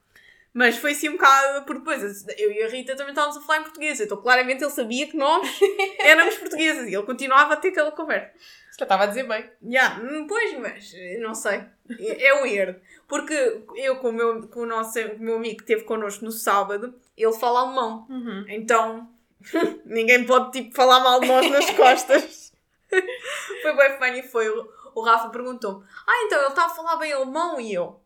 [0.56, 3.58] Mas foi assim um bocado, porque depois eu e a Rita também estávamos a falar
[3.58, 5.46] em português, então claramente ele sabia que nós
[6.00, 8.32] éramos portugueses e ele continuava a ter aquela conversa.
[8.78, 9.50] Já estava a dizer bem.
[9.64, 11.64] Yeah, hum, pois, mas eh, não sei.
[11.98, 12.78] É é weird.
[13.08, 16.30] Porque eu, com o meu, com o nosso o meu amigo que esteve connosco no
[16.30, 18.06] sábado, ele fala alemão.
[18.10, 18.44] Uhum.
[18.48, 19.08] Então,
[19.86, 22.52] ninguém pode tipo falar mal de nós nas costas.
[23.62, 24.22] foi bem funny.
[24.22, 27.58] Foi o, o Rafa perguntou-me: Ah, então ele está a falar bem alemão?
[27.58, 27.98] E eu: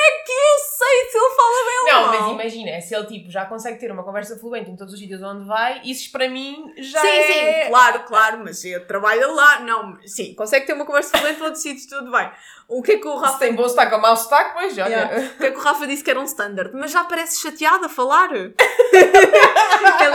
[0.00, 2.34] é que eu sei se ele fala bem Não, alemão?
[2.34, 5.22] mas imagina, se ele tipo, já consegue ter uma conversa fluente em todos os sítios
[5.22, 7.62] onde vai, isso para mim já sim, é...
[7.64, 9.60] sim, claro, claro, mas ele trabalha lá.
[9.60, 12.30] Não, sim, consegue ter uma conversa fluente em outros sítios, tudo bem.
[12.68, 14.86] O que é que o Se Rafa tem bom sotaque ou mau sotaque, pois, olha.
[14.86, 15.16] Yeah.
[15.34, 16.70] O que é que o Rafa disse que era um standard?
[16.72, 18.30] Mas já parece chateado a falar.
[18.32, 18.54] Ele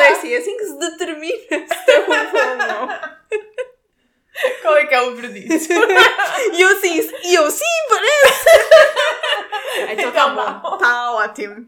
[0.01, 3.15] é assim, é assim que se determina se é um bom ou não.
[4.61, 5.69] Qual é que é o verdiço?
[6.53, 8.49] E eu assim, e eu sim, parece.
[9.91, 11.67] Então tá bom, tá ótimo.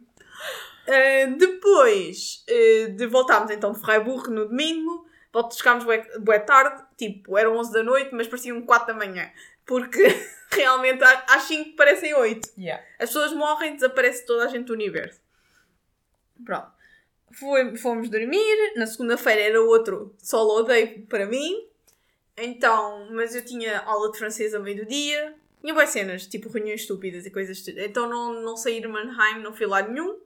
[0.88, 5.06] Uh, depois uh, de voltarmos então de Freiburg no domingo,
[5.52, 9.30] chegámos bué, bué tarde, tipo, eram 11 da noite, mas pareciam 4 da manhã.
[9.66, 10.04] Porque
[10.52, 12.50] realmente às 5 parecem 8.
[12.58, 12.84] Yeah.
[13.00, 15.20] As pessoas morrem, desaparece toda a gente do universo.
[16.46, 16.72] Pronto.
[17.34, 18.74] Foi- fomos dormir.
[18.78, 21.68] Na segunda-feira era outro solo day para mim.
[22.38, 25.36] Então, mas eu tinha aula de francês a meio do dia.
[25.62, 27.68] Tinha boas cenas, tipo reuniões estúpidas e coisas.
[27.68, 30.20] Então não, não saí de Mannheim, não fui lá nenhum.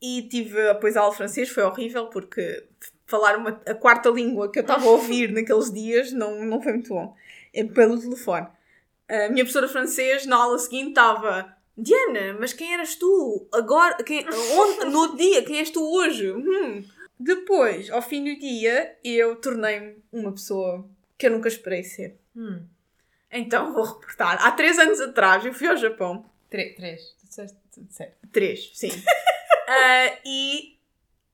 [0.00, 2.64] E tive depois aula de francês, foi horrível porque
[3.06, 6.72] falar uma, a quarta língua que eu estava a ouvir naqueles dias não, não foi
[6.72, 7.14] muito bom.
[7.52, 8.46] É pelo telefone.
[9.08, 13.46] A minha professora francês na aula seguinte estava Diana, mas quem eras tu?
[13.52, 16.30] Agora, quem, onde, no outro dia, quem és tu hoje?
[16.30, 16.84] Hum.
[17.18, 20.84] Depois, ao fim do dia, eu tornei-me uma pessoa
[21.16, 22.18] que eu nunca esperei ser.
[22.36, 22.64] Hum.
[23.32, 24.44] Então vou reportar.
[24.46, 26.24] Há três anos atrás eu fui ao Japão.
[26.50, 27.00] Tre- três.
[27.24, 27.56] Disseste.
[28.32, 28.90] Três, sim.
[29.74, 30.76] Ah, e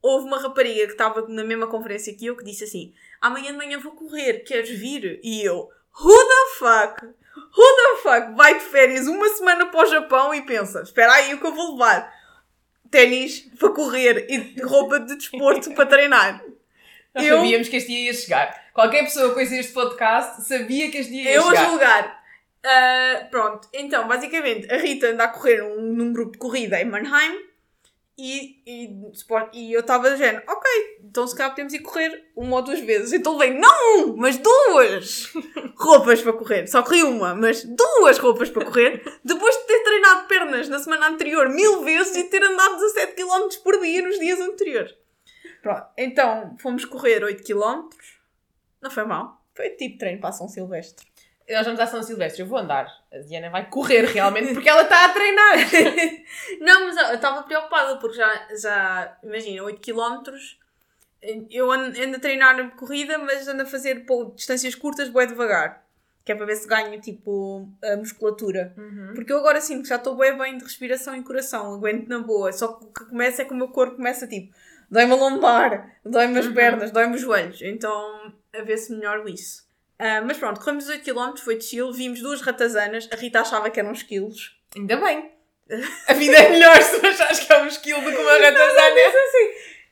[0.01, 3.57] houve uma rapariga que estava na mesma conferência que eu que disse assim: Amanhã de
[3.57, 5.19] manhã vou correr, queres vir?
[5.25, 5.69] E eu,
[6.01, 7.05] Who the fuck?
[7.07, 11.35] Who the fuck vai de férias uma semana para o Japão e pensa: Espera aí
[11.35, 12.15] o que eu vou levar?
[12.91, 16.45] Ténis para correr e roupa de desporto para treinar.
[17.15, 18.68] Nós Eu- sabíamos que este dia ia chegar.
[18.79, 21.69] Qualquer pessoa que ouça este podcast sabia que este dia ia Eu a chegar.
[21.69, 22.25] julgar.
[22.65, 26.85] Ah, pronto, então basicamente a Rita anda a correr num, num grupo de corrida em
[26.85, 27.41] Mannheim
[28.17, 28.89] e, e,
[29.53, 30.71] e eu estava dizendo, ok,
[31.03, 33.13] então se calhar podemos ir correr uma ou duas vezes.
[33.13, 35.33] Então levei, não, mas duas
[35.75, 36.69] roupas para correr.
[36.69, 39.03] Só corri uma, mas duas roupas para correr.
[39.25, 43.49] Depois de ter treinado pernas na semana anterior mil vezes e ter andado 17 km
[43.65, 44.95] por dia nos dias anteriores.
[45.63, 47.89] Pronto, então fomos correr 8 km.
[48.81, 49.43] Não foi mal.
[49.55, 51.07] Foi tipo treino para São Silvestre.
[51.51, 52.87] Nós vamos à São Silvestre, eu vou andar.
[53.13, 55.55] A Diana vai correr realmente porque ela está a treinar.
[56.61, 60.23] Não, mas eu estava preocupada porque já, já imagina, 8 km.
[61.51, 65.85] Eu ando, ando a treinar corrida, mas ando a fazer pô, distâncias curtas, bem devagar.
[66.25, 68.75] Que é para ver se ganho tipo a musculatura.
[69.15, 72.19] Porque eu agora sinto que já estou bem bem de respiração e coração, aguento na
[72.21, 72.53] boa.
[72.53, 74.55] Só que o que começa é que o meu corpo começa tipo,
[74.91, 76.55] dói-me a lombar, dói-me as Uhum.
[76.55, 77.63] pernas, dói-me os joelhos.
[77.63, 79.67] Então, a ver se melhoro isso.
[79.99, 83.69] Ah, mas pronto, corremos 8 km, foi de chill, vimos duas ratazanas, a Rita achava
[83.71, 84.57] que eram uns quilos.
[84.77, 85.33] Ainda bem.
[86.09, 89.01] A vida é melhor se achas que é um esquilo do que uma ratazana.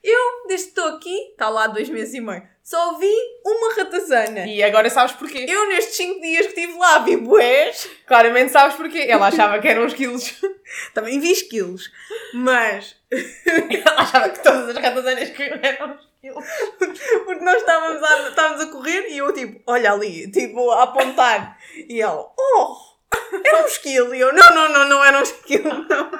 [0.02, 3.12] Eu, desde que estou aqui, está lá dois meses e meio, só vi
[3.44, 4.46] uma ratazana.
[4.46, 5.44] E agora sabes porquê.
[5.48, 9.06] Eu, nestes 5 dias que estive lá, vi bués, Claramente sabes porquê.
[9.08, 10.34] Ela achava que eram uns quilos.
[10.94, 11.90] também vi esquilos.
[12.32, 15.98] Mas, Ela achava que todas as ratazanas que eram
[17.24, 21.58] porque nós estávamos a, estávamos a correr e eu, tipo, olha ali, tipo, a apontar.
[21.88, 22.76] E ela, oh,
[23.44, 24.14] era um esquilo.
[24.14, 26.10] E eu, não, não, não, não era um esquilo, não.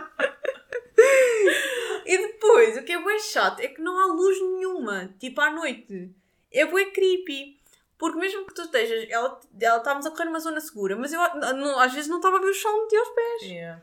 [2.05, 5.51] E depois, o que é bem chato é que não há luz nenhuma, tipo à
[5.51, 6.11] noite.
[6.53, 7.57] É bem creepy.
[7.99, 11.21] Porque mesmo que tu estejas, ela, ela estávamos a correr numa zona segura, mas eu
[11.55, 13.42] não- às vezes não estava a ver o chão de aos pés.
[13.42, 13.83] Yeah.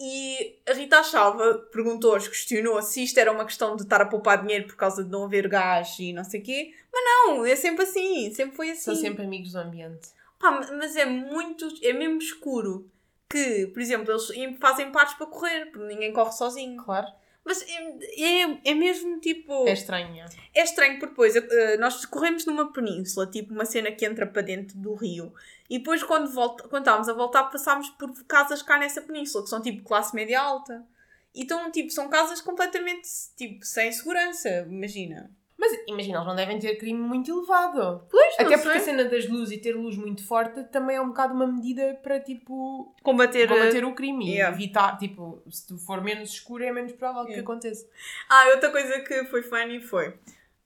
[0.00, 4.40] E a Rita achava, perguntou-os, questionou se isto era uma questão de estar a poupar
[4.42, 6.72] dinheiro por causa de não haver gás e não sei o quê.
[6.92, 8.82] Mas não, é sempre assim, sempre foi assim.
[8.82, 10.10] São sempre amigos do ambiente.
[10.38, 12.88] Pá, mas é muito, é mesmo escuro.
[13.28, 16.82] Que, por exemplo, eles fazem pares para correr, porque ninguém corre sozinho.
[16.82, 17.08] Claro.
[17.48, 19.66] Mas é, é, é mesmo tipo.
[19.66, 20.22] É estranho.
[20.54, 24.42] É estranho porque depois eh, nós corremos numa península, tipo uma cena que entra para
[24.42, 25.32] dentro do rio.
[25.70, 29.48] E depois quando, volta, quando estávamos a voltar passámos por casas cá nessa península, que
[29.48, 30.86] são tipo classe média alta.
[31.34, 35.30] Então, tipo, são casas completamente, tipo, sem segurança, imagina.
[35.60, 38.06] Mas imagina, eles não devem ter crime muito elevado.
[38.08, 41.08] Pois, Até porque a cena das luzes e ter luz muito forte também é um
[41.08, 43.48] bocado uma medida para, tipo, combater...
[43.48, 44.50] combater o crime yeah.
[44.50, 47.42] e evitar, tipo, se tu for menos escuro é menos provável que Yeah.
[47.42, 47.86] aconteça.
[48.28, 50.14] Ah, outra coisa que foi funny foi...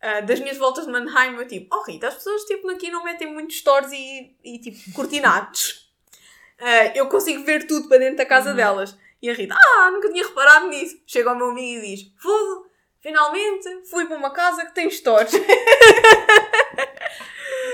[0.02, 3.02] ah, das minhas voltas de Mannheim, eu tipo, oh Rita, as pessoas tipo aqui não
[3.02, 5.81] metem muitos stores e, e tipo cortinados.
[6.64, 8.57] Ah, eu consigo ver tudo para dentro da casa Uhum.
[8.57, 8.96] delas.
[9.20, 10.96] E a Rita, ah, nunca tinha reparado nisso.
[11.05, 12.68] Chega ao meu amigo e diz, fogo,
[13.03, 15.33] finalmente fui para uma casa que tem stores.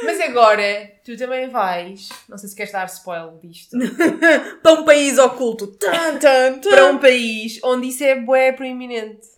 [0.04, 3.76] Mas agora, tu também vais, não sei se queres dar spoiler disto,
[4.62, 5.66] para um país oculto.
[5.66, 6.70] Tan, tan, tan.
[6.70, 9.37] para um país onde isso é bué proeminente.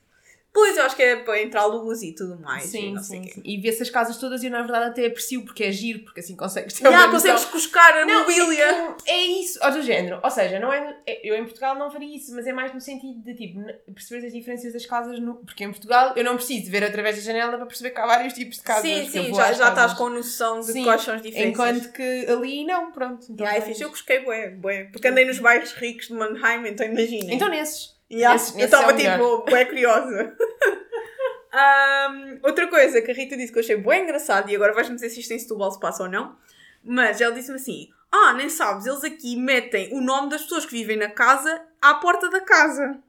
[0.52, 2.64] Pois, eu acho que é para entrar luz e tudo mais.
[2.64, 3.42] e sim, sei sim, sim.
[3.44, 6.18] E vê-se as casas todas e eu na verdade até aprecio porque é giro, porque
[6.20, 8.64] assim consegues ter Já uma consegues cuscar a Não, mobília.
[8.64, 10.20] É, que é isso, ou do género.
[10.22, 12.80] Ou seja, não é, é- eu em Portugal não faria isso, mas é mais no
[12.80, 13.60] sentido de tipo,
[13.94, 15.20] perceber as diferenças das casas.
[15.20, 18.00] No, porque em Portugal eu não preciso de ver através da janela para perceber que
[18.00, 18.82] há vários tipos de casas.
[18.82, 21.52] sim, sim, já, já estás com noção de Sim, quais são as diferenças.
[21.52, 23.24] Enquanto que ali não, pronto.
[23.30, 24.84] Então, Yeah, é tens- fixe, eu busquei bué, bué.
[24.92, 27.34] Porque andei nos bairros ricos de Mannheim, então imaginem.
[27.34, 27.99] então nesses.
[28.10, 30.36] Yeah, esse- eu estava é tipo, bué curiosa.
[31.52, 34.94] Ahm, outra coisa que a Rita disse que eu achei bué engraçado, e agora vais-me
[34.94, 36.36] dizer se isto em Setúbal se passa ou não,
[36.82, 40.72] mas ela disse-me assim, ah, nem sabes, eles aqui metem o nome das pessoas que
[40.72, 43.02] vivem na casa à porta da casa.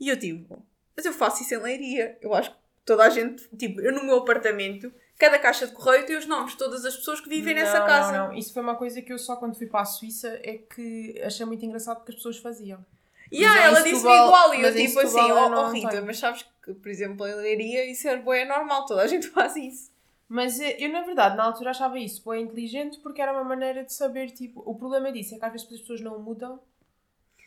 [0.00, 0.64] E eu tipo,
[0.96, 2.18] mas eu faço isso em Leiria.
[2.20, 6.06] Eu acho que toda a gente, tipo, eu no meu apartamento, cada caixa de correio
[6.06, 8.12] tem os nomes de todas as pessoas que vivem nessa Não, casa.
[8.12, 8.34] Não, não.
[8.34, 11.44] Isso foi uma coisa que eu só quando fui para a Suíça é que achei
[11.46, 12.84] muito engraçado porque as pessoas faziam.
[13.30, 15.60] E Mas ah, em ela disse-me igual, e eu em tipo assim, Setúbal eu oh,
[15.60, 16.06] oh Rita, tenho.
[16.06, 19.54] mas sabes que, por exemplo, em Leiria isso é bué normal, toda a gente faz
[19.56, 19.90] isso.
[20.28, 23.92] Mas eu, na verdade, na altura achava isso bem inteligente porque era uma maneira de
[23.92, 26.60] saber, tipo, o problema disso é que às vezes as pessoas não mudam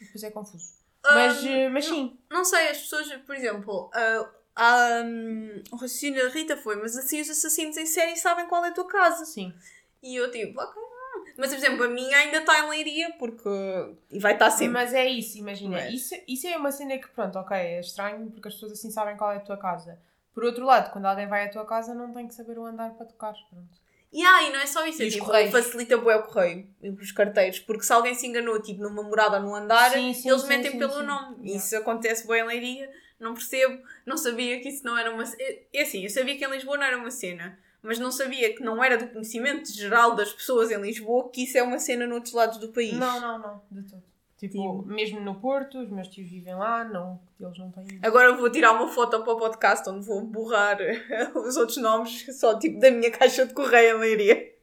[0.01, 0.73] e depois é confuso.
[1.03, 5.75] Mas, Ahm, eh, mas sim, Não sei, as pessoas, por exemplo, ah, ah, hum, o
[5.75, 8.87] raciocínio da Rita foi, mas assim os assassinos em série sabem qual é a tua
[8.87, 9.25] casa.
[9.25, 9.53] sim.
[10.01, 10.81] E eu tipo, ok.
[11.37, 13.49] Mas, por exemplo, a minha ainda está em Leiria, porque...
[14.11, 14.73] E vai estar sempre.
[14.73, 15.77] Mas é isso, imagina.
[15.77, 18.91] Mas- Isso, isso é uma cena que, pronto, ok, é estranho porque as pessoas assim
[18.91, 19.99] sabem qual é a tua casa.
[20.33, 22.91] Por outro lado, quando alguém vai à tua casa, não tem que saber o andar
[22.95, 23.33] para tocar.
[23.49, 23.83] Pronto.
[24.11, 27.11] E e não é só isso, E é, tipo, facilita bué o correio e os
[27.11, 30.43] carteiros, porque se alguém se enganou tipo numa morada ou num andar, Sim, sim, eles
[30.43, 31.55] sim, metem pelo nome.
[31.55, 35.63] Isso acontece bem em Leiria, não percebo, não sabia que isso não era uma é,
[35.73, 38.63] é assim, eu sabia que em Lisboa não era uma cena, mas não sabia que
[38.63, 42.33] não era do conhecimento geral das pessoas em Lisboa que isso é uma cena noutros
[42.33, 42.93] lados do país.
[42.93, 44.01] Não, não, não, de todo.
[44.37, 47.85] Tipo, Tipo- mesmo no Porto, os meus tios vivem lá, não, eles não têm.
[48.01, 50.77] Agora eu vou tirar uma foto para o podcast onde vou borrar
[51.35, 54.53] os outros nomes só tipo da minha caixa de correio em Leiria.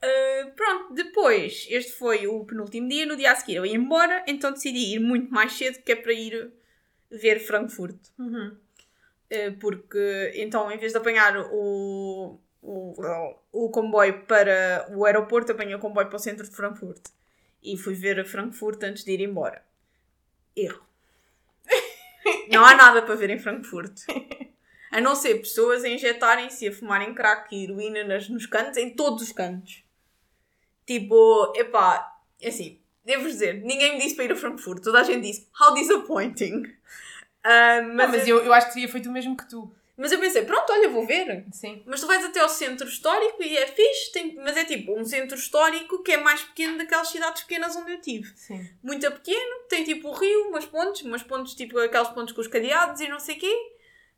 [0.00, 4.24] Uh, pronto, depois, este foi o penúltimo dia, no dia a seguir eu ia embora,
[4.28, 6.52] então decidi ir muito mais cedo, que é para ir
[7.10, 7.96] ver Frankfurt.
[8.18, 8.56] Uhum.
[9.30, 12.94] Uh, porque então, em vez de apanhar o, o,
[13.52, 17.08] o comboio para o aeroporto, apanhei o comboio para o centro de Frankfurt.
[17.62, 19.62] E fui ver a Frankfurt antes de ir embora.
[20.56, 20.86] Erro.
[22.50, 24.00] Não há nada para ver em Frankfurt.
[24.90, 28.78] A não ser pessoas a injetarem-se e a fumarem crack e heroína nas, nos cantos,
[28.78, 29.84] em todos os cantos.
[30.86, 32.10] Tipo, epá,
[32.40, 34.82] é assim, devo dizer, ninguém me disse para ir a Frankfurt.
[34.82, 36.62] Toda a gente disse, how disappointing.
[37.44, 39.72] Ah, Mas, mas, mas eu, eu acho que teria feito o mesmo que tu.
[39.96, 41.44] mas eu pensei, pronto, olha, vou ver.
[41.52, 41.82] Sim.
[41.86, 45.04] Mas tu vais até ao centro histórico e é fixe, tem- mas é tipo um
[45.04, 48.30] centro histórico que é mais pequeno daquelas cidades pequenas onde eu tive.
[48.36, 48.68] Sim.
[48.82, 52.48] Muito pequeno, tem tipo o rio, umas pontes, umas pontes tipo aquelas pontes com os
[52.48, 53.52] cadeados e não sei quê.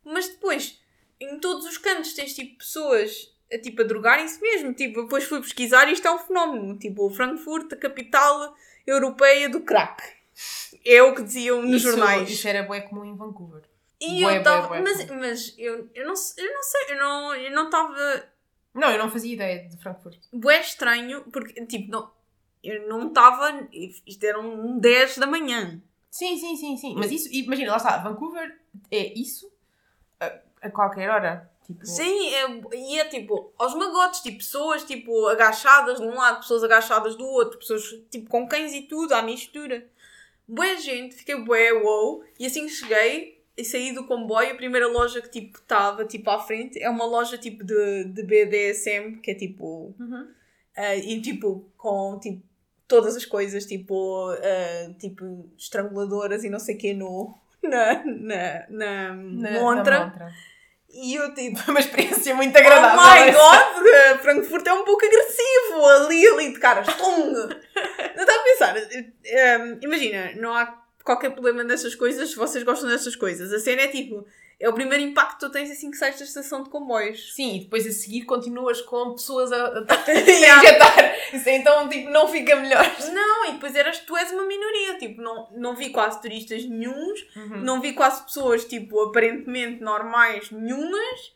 [0.05, 0.79] Mas depois,
[1.21, 4.73] em todos os cantos tens tipo pessoas a, tipo, a drogarem-se mesmo.
[4.73, 6.79] Tipo, depois fui pesquisar e isto é um fenómeno.
[6.79, 8.55] Tipo, Frankfurt, a capital
[8.87, 10.03] europeia do crack.
[10.85, 12.31] É o que diziam nos Isso- jornais.
[12.31, 13.63] Isso era bué comum em Vancouver.
[14.01, 14.81] E Bué, eu estava.
[14.81, 18.25] Mas, mas eu, eu, não, sei- eu não sei, eu não eu não estava.
[18.73, 20.17] Não, eu não fazia ideia de Frankfurt.
[20.33, 22.11] Bué estranho, porque tipo, não,
[22.65, 23.69] eu não estava.
[24.07, 25.83] Isto era um 10 da manhã.
[26.11, 26.95] Sim, sim, sim, sim.
[26.97, 28.59] Mas isso, imagina, lá está, Vancouver
[28.91, 29.53] é isso
[30.19, 31.51] a, a qualquer hora.
[31.67, 36.39] Tipo, Sim, é, e é tipo, aos magotes, tipo, pessoas tipo, agachadas de um lado,
[36.41, 39.87] pessoas agachadas do outro, pessoas tipo com cães e tudo, à mistura.
[40.53, 42.25] Bué gente, fiquei bué, wow.
[42.39, 46.41] E assim cheguei e saí do comboio, a primeira loja que tipo estava tipo à
[46.41, 49.95] frente é uma loja tipo de, de BDSM, que é tipo.
[49.99, 50.27] Uhum.
[50.77, 52.43] ah, e tipo, com tipo
[52.89, 57.39] todas as coisas, tipo, ah, tipo estranguladoras e não sei o que no.
[57.63, 59.99] Na, na, na, Na, montra.
[59.99, 60.35] na montra.
[60.93, 61.59] E eu tipo.
[61.63, 62.99] Foi uma experiência muito agradável.
[63.01, 63.39] Oh my essa.
[63.39, 64.21] god!
[64.23, 66.87] Frankfurt é um pouco agressivo ali, ali de caras.
[66.95, 67.33] Tum!
[67.33, 68.77] Não está a pensar.
[68.77, 73.53] eh, eh, imagina, não há qualquer problema nessas coisas se vocês gostam dessas coisas.
[73.53, 74.27] A cena é tipo,
[74.61, 77.33] É o primeiro impacto que tu tens assim que sais da estação de comboios.
[77.35, 79.81] Sim, e depois a seguir continuas com pessoas a, a,
[80.13, 81.17] injetar.
[81.33, 82.85] Isso então, tipo, não fica melhor.
[83.11, 87.27] Não, e depois eras, tu és uma minoria, tipo, não, não vi quase turistas nenhuns,
[87.35, 87.61] Uhum.
[87.63, 91.33] não vi quase pessoas, tipo, aparentemente normais nenhumas,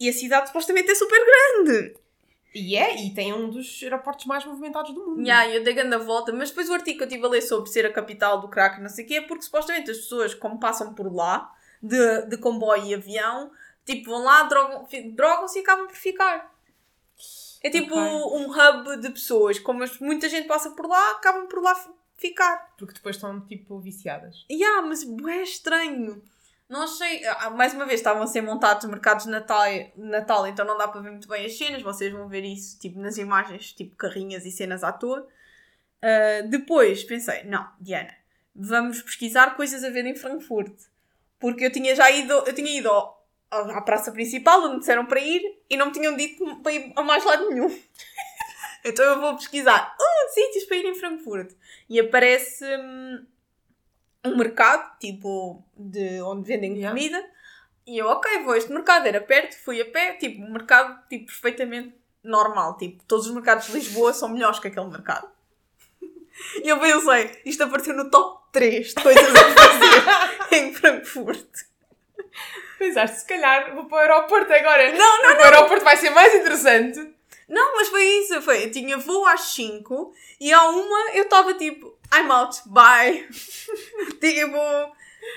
[0.00, 1.94] e a cidade supostamente é super grande.
[2.52, 5.20] E é, e tem um dos aeroportos mais movimentados do mundo.
[5.22, 7.42] Yeah, eu dei grande a volta, mas depois o artigo que eu estive a ler
[7.42, 10.34] sobre ser a capital do crack não sei o quê, é porque supostamente as pessoas,
[10.34, 11.52] como passam por lá,
[11.86, 13.50] de, de comboio e avião,
[13.84, 16.54] tipo, vão lá, drogam- drogam-se e acabam por ficar.
[17.62, 18.12] É tipo Ok.
[18.42, 22.74] um hub de pessoas, como muita gente passa por lá, acabam por lá fi- ficar.
[22.78, 24.44] Porque depois estão, tipo, viciadas.
[24.50, 26.22] Yeah, mas é estranho.
[26.68, 27.24] Não achei.
[27.26, 29.64] ah, Mais uma vez, estavam a ser montados mercados de Natal,
[29.96, 31.82] Natal, então não dá para ver muito bem as cenas.
[31.82, 35.26] Vocês vão ver isso tipo, nas imagens, tipo carrinhas e cenas à toa.
[36.02, 38.14] Ah, depois pensei, não, Diana,
[38.54, 40.72] vamos pesquisar coisas a ver em Frankfurt.
[41.38, 42.90] Porque eu tinha já ido, eu tinha ido
[43.50, 46.92] à praça principal, onde me disseram para ir, e não me tinham dito para ir
[46.96, 47.68] a mais lado nenhum.
[48.84, 51.52] então eu vou pesquisar oh, sítios para ir em Frankfurt.
[51.88, 53.26] E aparece hum,
[54.24, 56.90] um mercado, tipo, de onde vendem Yeah.
[56.90, 57.24] comida.
[57.86, 59.06] E eu, ok, vou a este mercado.
[59.06, 62.76] Era perto, fui a pé, tipo, um mercado, tipo, perfeitamente normal.
[62.76, 65.28] Tipo, todos os mercados de Lisboa são melhores que aquele mercado.
[66.62, 70.44] E eu pensei, isto apareceu no top 3 de coisas a fazer
[71.24, 71.48] Frankfurt.
[72.78, 74.92] Pensaste, se calhar vou para o aeroporto agora.
[74.92, 75.40] Não, não, não.
[75.40, 77.14] O aeroporto vai ser mais interessante.
[77.48, 78.64] Não, mas foi isso, foi.
[78.64, 83.26] Eu tinha voo às 5 e à uma eu estava tipo, I'm out, bye.
[84.20, 84.56] tipo,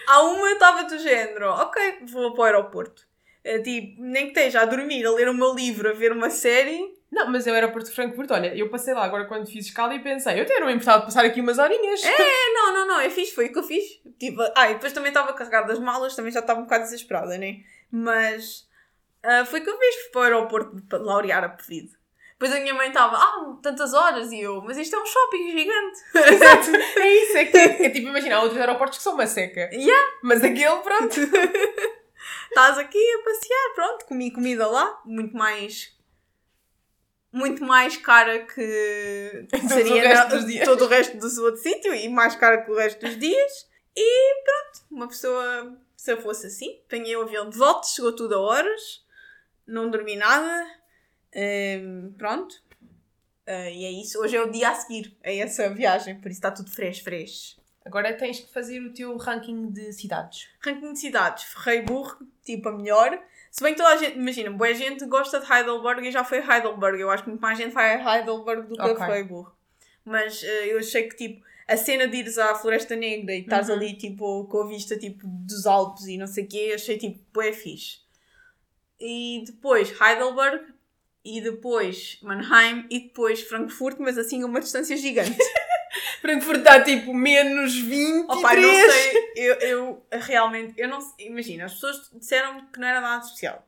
[0.08, 3.08] à uma eu estava do género, ok, vou para o aeroporto.
[3.44, 6.30] Eh, Tipo, nem que esteja a dormir, a ler o meu livro, a ver uma
[6.30, 6.94] série.
[7.12, 9.96] Não, mas é o aeroporto de Frankfurt, olha, eu passei lá agora quando fiz escala
[9.96, 12.04] e pensei, eu até não importava de passar aqui umas horinhas.
[12.04, 13.84] É, não, não, não, eu fiz, foi o que eu fiz.
[14.20, 17.38] Tipo, ah, e depois também estava carregada das malas, também já estava um bocado desesperada,
[17.38, 17.62] né?
[17.92, 18.68] Mas
[19.24, 21.98] ah, foi o que eu fiz, fui para o aeroporto para laurear a pedido.
[22.40, 25.52] Depois a minha mãe estava, ah, tantas horas, e eu, mas isto é um shopping
[25.52, 26.00] gigante.
[26.34, 26.76] Exato.
[26.98, 29.70] É isso, é que é tipo, imagina, há outros aeroportos que são uma seca.
[29.74, 30.12] Yeah.
[30.24, 31.20] Mas aquele, pronto.
[32.48, 35.99] Estás aqui a passear, pronto, comi comida lá, muito mais.
[37.32, 42.64] Muito mais cara que seria o todo o resto do outro sítio e mais cara
[42.64, 43.68] que o resto dos dias.
[43.96, 48.36] E pronto, uma pessoa, se eu fosse assim, apanhei o avião de volta, chegou tudo
[48.36, 49.06] a horas,
[49.68, 50.68] não dormi nada,
[51.36, 52.56] hum, pronto.
[53.46, 56.38] Ah, e é isso, hoje é o dia a seguir a essa viagem, por isso
[56.38, 57.59] está tudo fresh, fresh.
[57.86, 60.48] Agora tens que fazer o teu ranking de cidades.
[60.60, 63.20] Ranking de cidades, Freiburg, tipo a melhor.
[63.52, 66.40] Se bem que toda a gente, imagina, boa gente gosta de Heidelberg e já foi
[66.40, 67.00] Heidelberg.
[67.00, 69.04] Eu acho que muito mais gente vai a Heidelberg do que Ok.
[69.04, 69.52] a Freiburg.
[70.06, 73.70] Mas eh, eu achei que tipo, a cena de ires à Floresta Negra e estás
[73.70, 73.76] Uhum.
[73.76, 77.20] ali tipo com a vista tipo dos Alpes e não sei o quê, achei tipo,
[77.34, 78.00] bué fixe.
[79.00, 80.66] E depois Heidelberg
[81.24, 85.38] e depois Mannheim e depois Frankfurt, mas assim a uma distância gigante.
[86.22, 88.24] Frankfurt está tipo menos 23.
[88.30, 88.62] Opa, não
[88.92, 93.24] sei, eu, eu realmente, eu não sei, imagina, as pessoas disseram que não era nada
[93.24, 93.66] especial.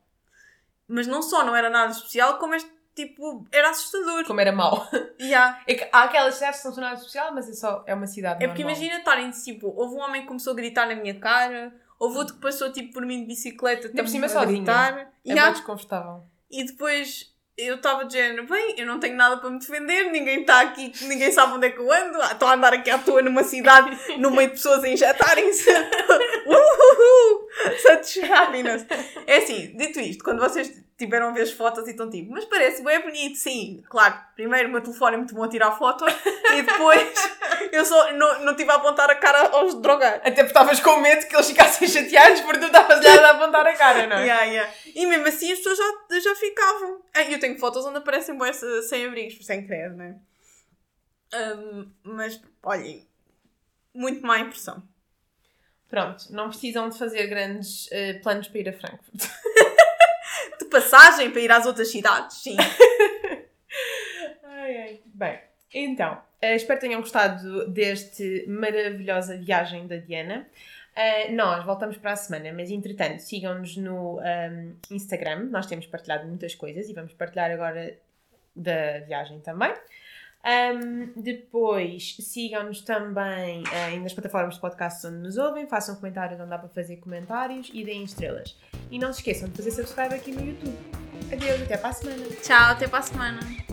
[0.88, 4.24] Mas não só não era nada especial, como este tipo, era assustador.
[4.26, 4.86] Como era mau.
[5.20, 5.62] Yeah.
[5.66, 8.06] É que há aquelas cidades que não são nada especial, mas é só é uma
[8.06, 8.78] cidade É porque normal.
[8.82, 12.34] imagina estarem tipo, houve um homem que começou a gritar na minha cara, houve outro
[12.34, 14.56] que passou tipo por mim de bicicleta Ainda por cima a sozinho.
[14.58, 14.98] gritar.
[14.98, 15.42] É Yeah.
[15.42, 16.24] mais desconfortável.
[16.50, 17.31] E depois
[17.66, 20.92] eu estava de género, bem, eu não tenho nada para me defender, ninguém está aqui,
[21.02, 23.44] ninguém sabe onde é que eu ando, Ah, estou a andar aqui à toa numa
[23.44, 25.70] cidade, no meio de pessoas a injetarem-se.
[26.46, 27.48] Uhuhu!
[27.78, 28.86] Such happiness.
[29.26, 32.44] É assim, dito isto, quando vocês tiveram a ver as fotos e estão tipo, mas
[32.44, 36.12] parece bem bonito, sim, claro, primeiro o meu telefone é muito bom a tirar fotos
[36.54, 37.30] e depois
[37.72, 40.20] eu só não, não tive a apontar a cara aos drogados.
[40.20, 43.72] Até porque estavas com medo que eles ficassem chateados porque tu estavas a apontar a
[43.74, 44.22] cara, não é?
[44.22, 44.72] Yeah, yeah.
[44.94, 47.01] E mesmo assim as pessoas já, já ficavam.
[47.14, 50.16] Ah, eu tenho fotos onde aparecem bué se- sem abrigos, por sem querer, não é?
[51.34, 53.06] Ahm, mas, olhem,
[53.94, 54.82] muito má impressão.
[55.88, 59.20] Pronto, não precisam de fazer grandes eh, planos para ir a Frankfurt.
[60.58, 62.56] De passagem para ir às outras cidades, sim.
[64.42, 65.00] Ai, ai.
[65.06, 65.38] Bem,
[65.74, 70.48] então, eh, espero que tenham gostado deste maravilhosa viagem da Diana.
[70.94, 75.48] Eh, nós voltamos para a semana, mas entretanto, sigam-nos no ahm, Instagram.
[75.50, 77.96] Nós temos partilhado muitas coisas e vamos partilhar agora
[78.54, 79.72] da viagem também.
[80.44, 86.50] Ahm, depois, sigam-nos também eh, nas plataformas de podcast onde nos ouvem, façam comentários onde
[86.50, 88.56] dá para fazer comentários e deem estrelas.
[88.90, 90.76] E não se esqueçam de fazer subscribe aqui no YouTube.
[91.32, 92.26] Adeus, até para a semana!
[92.42, 93.71] Tchau, até para a semana.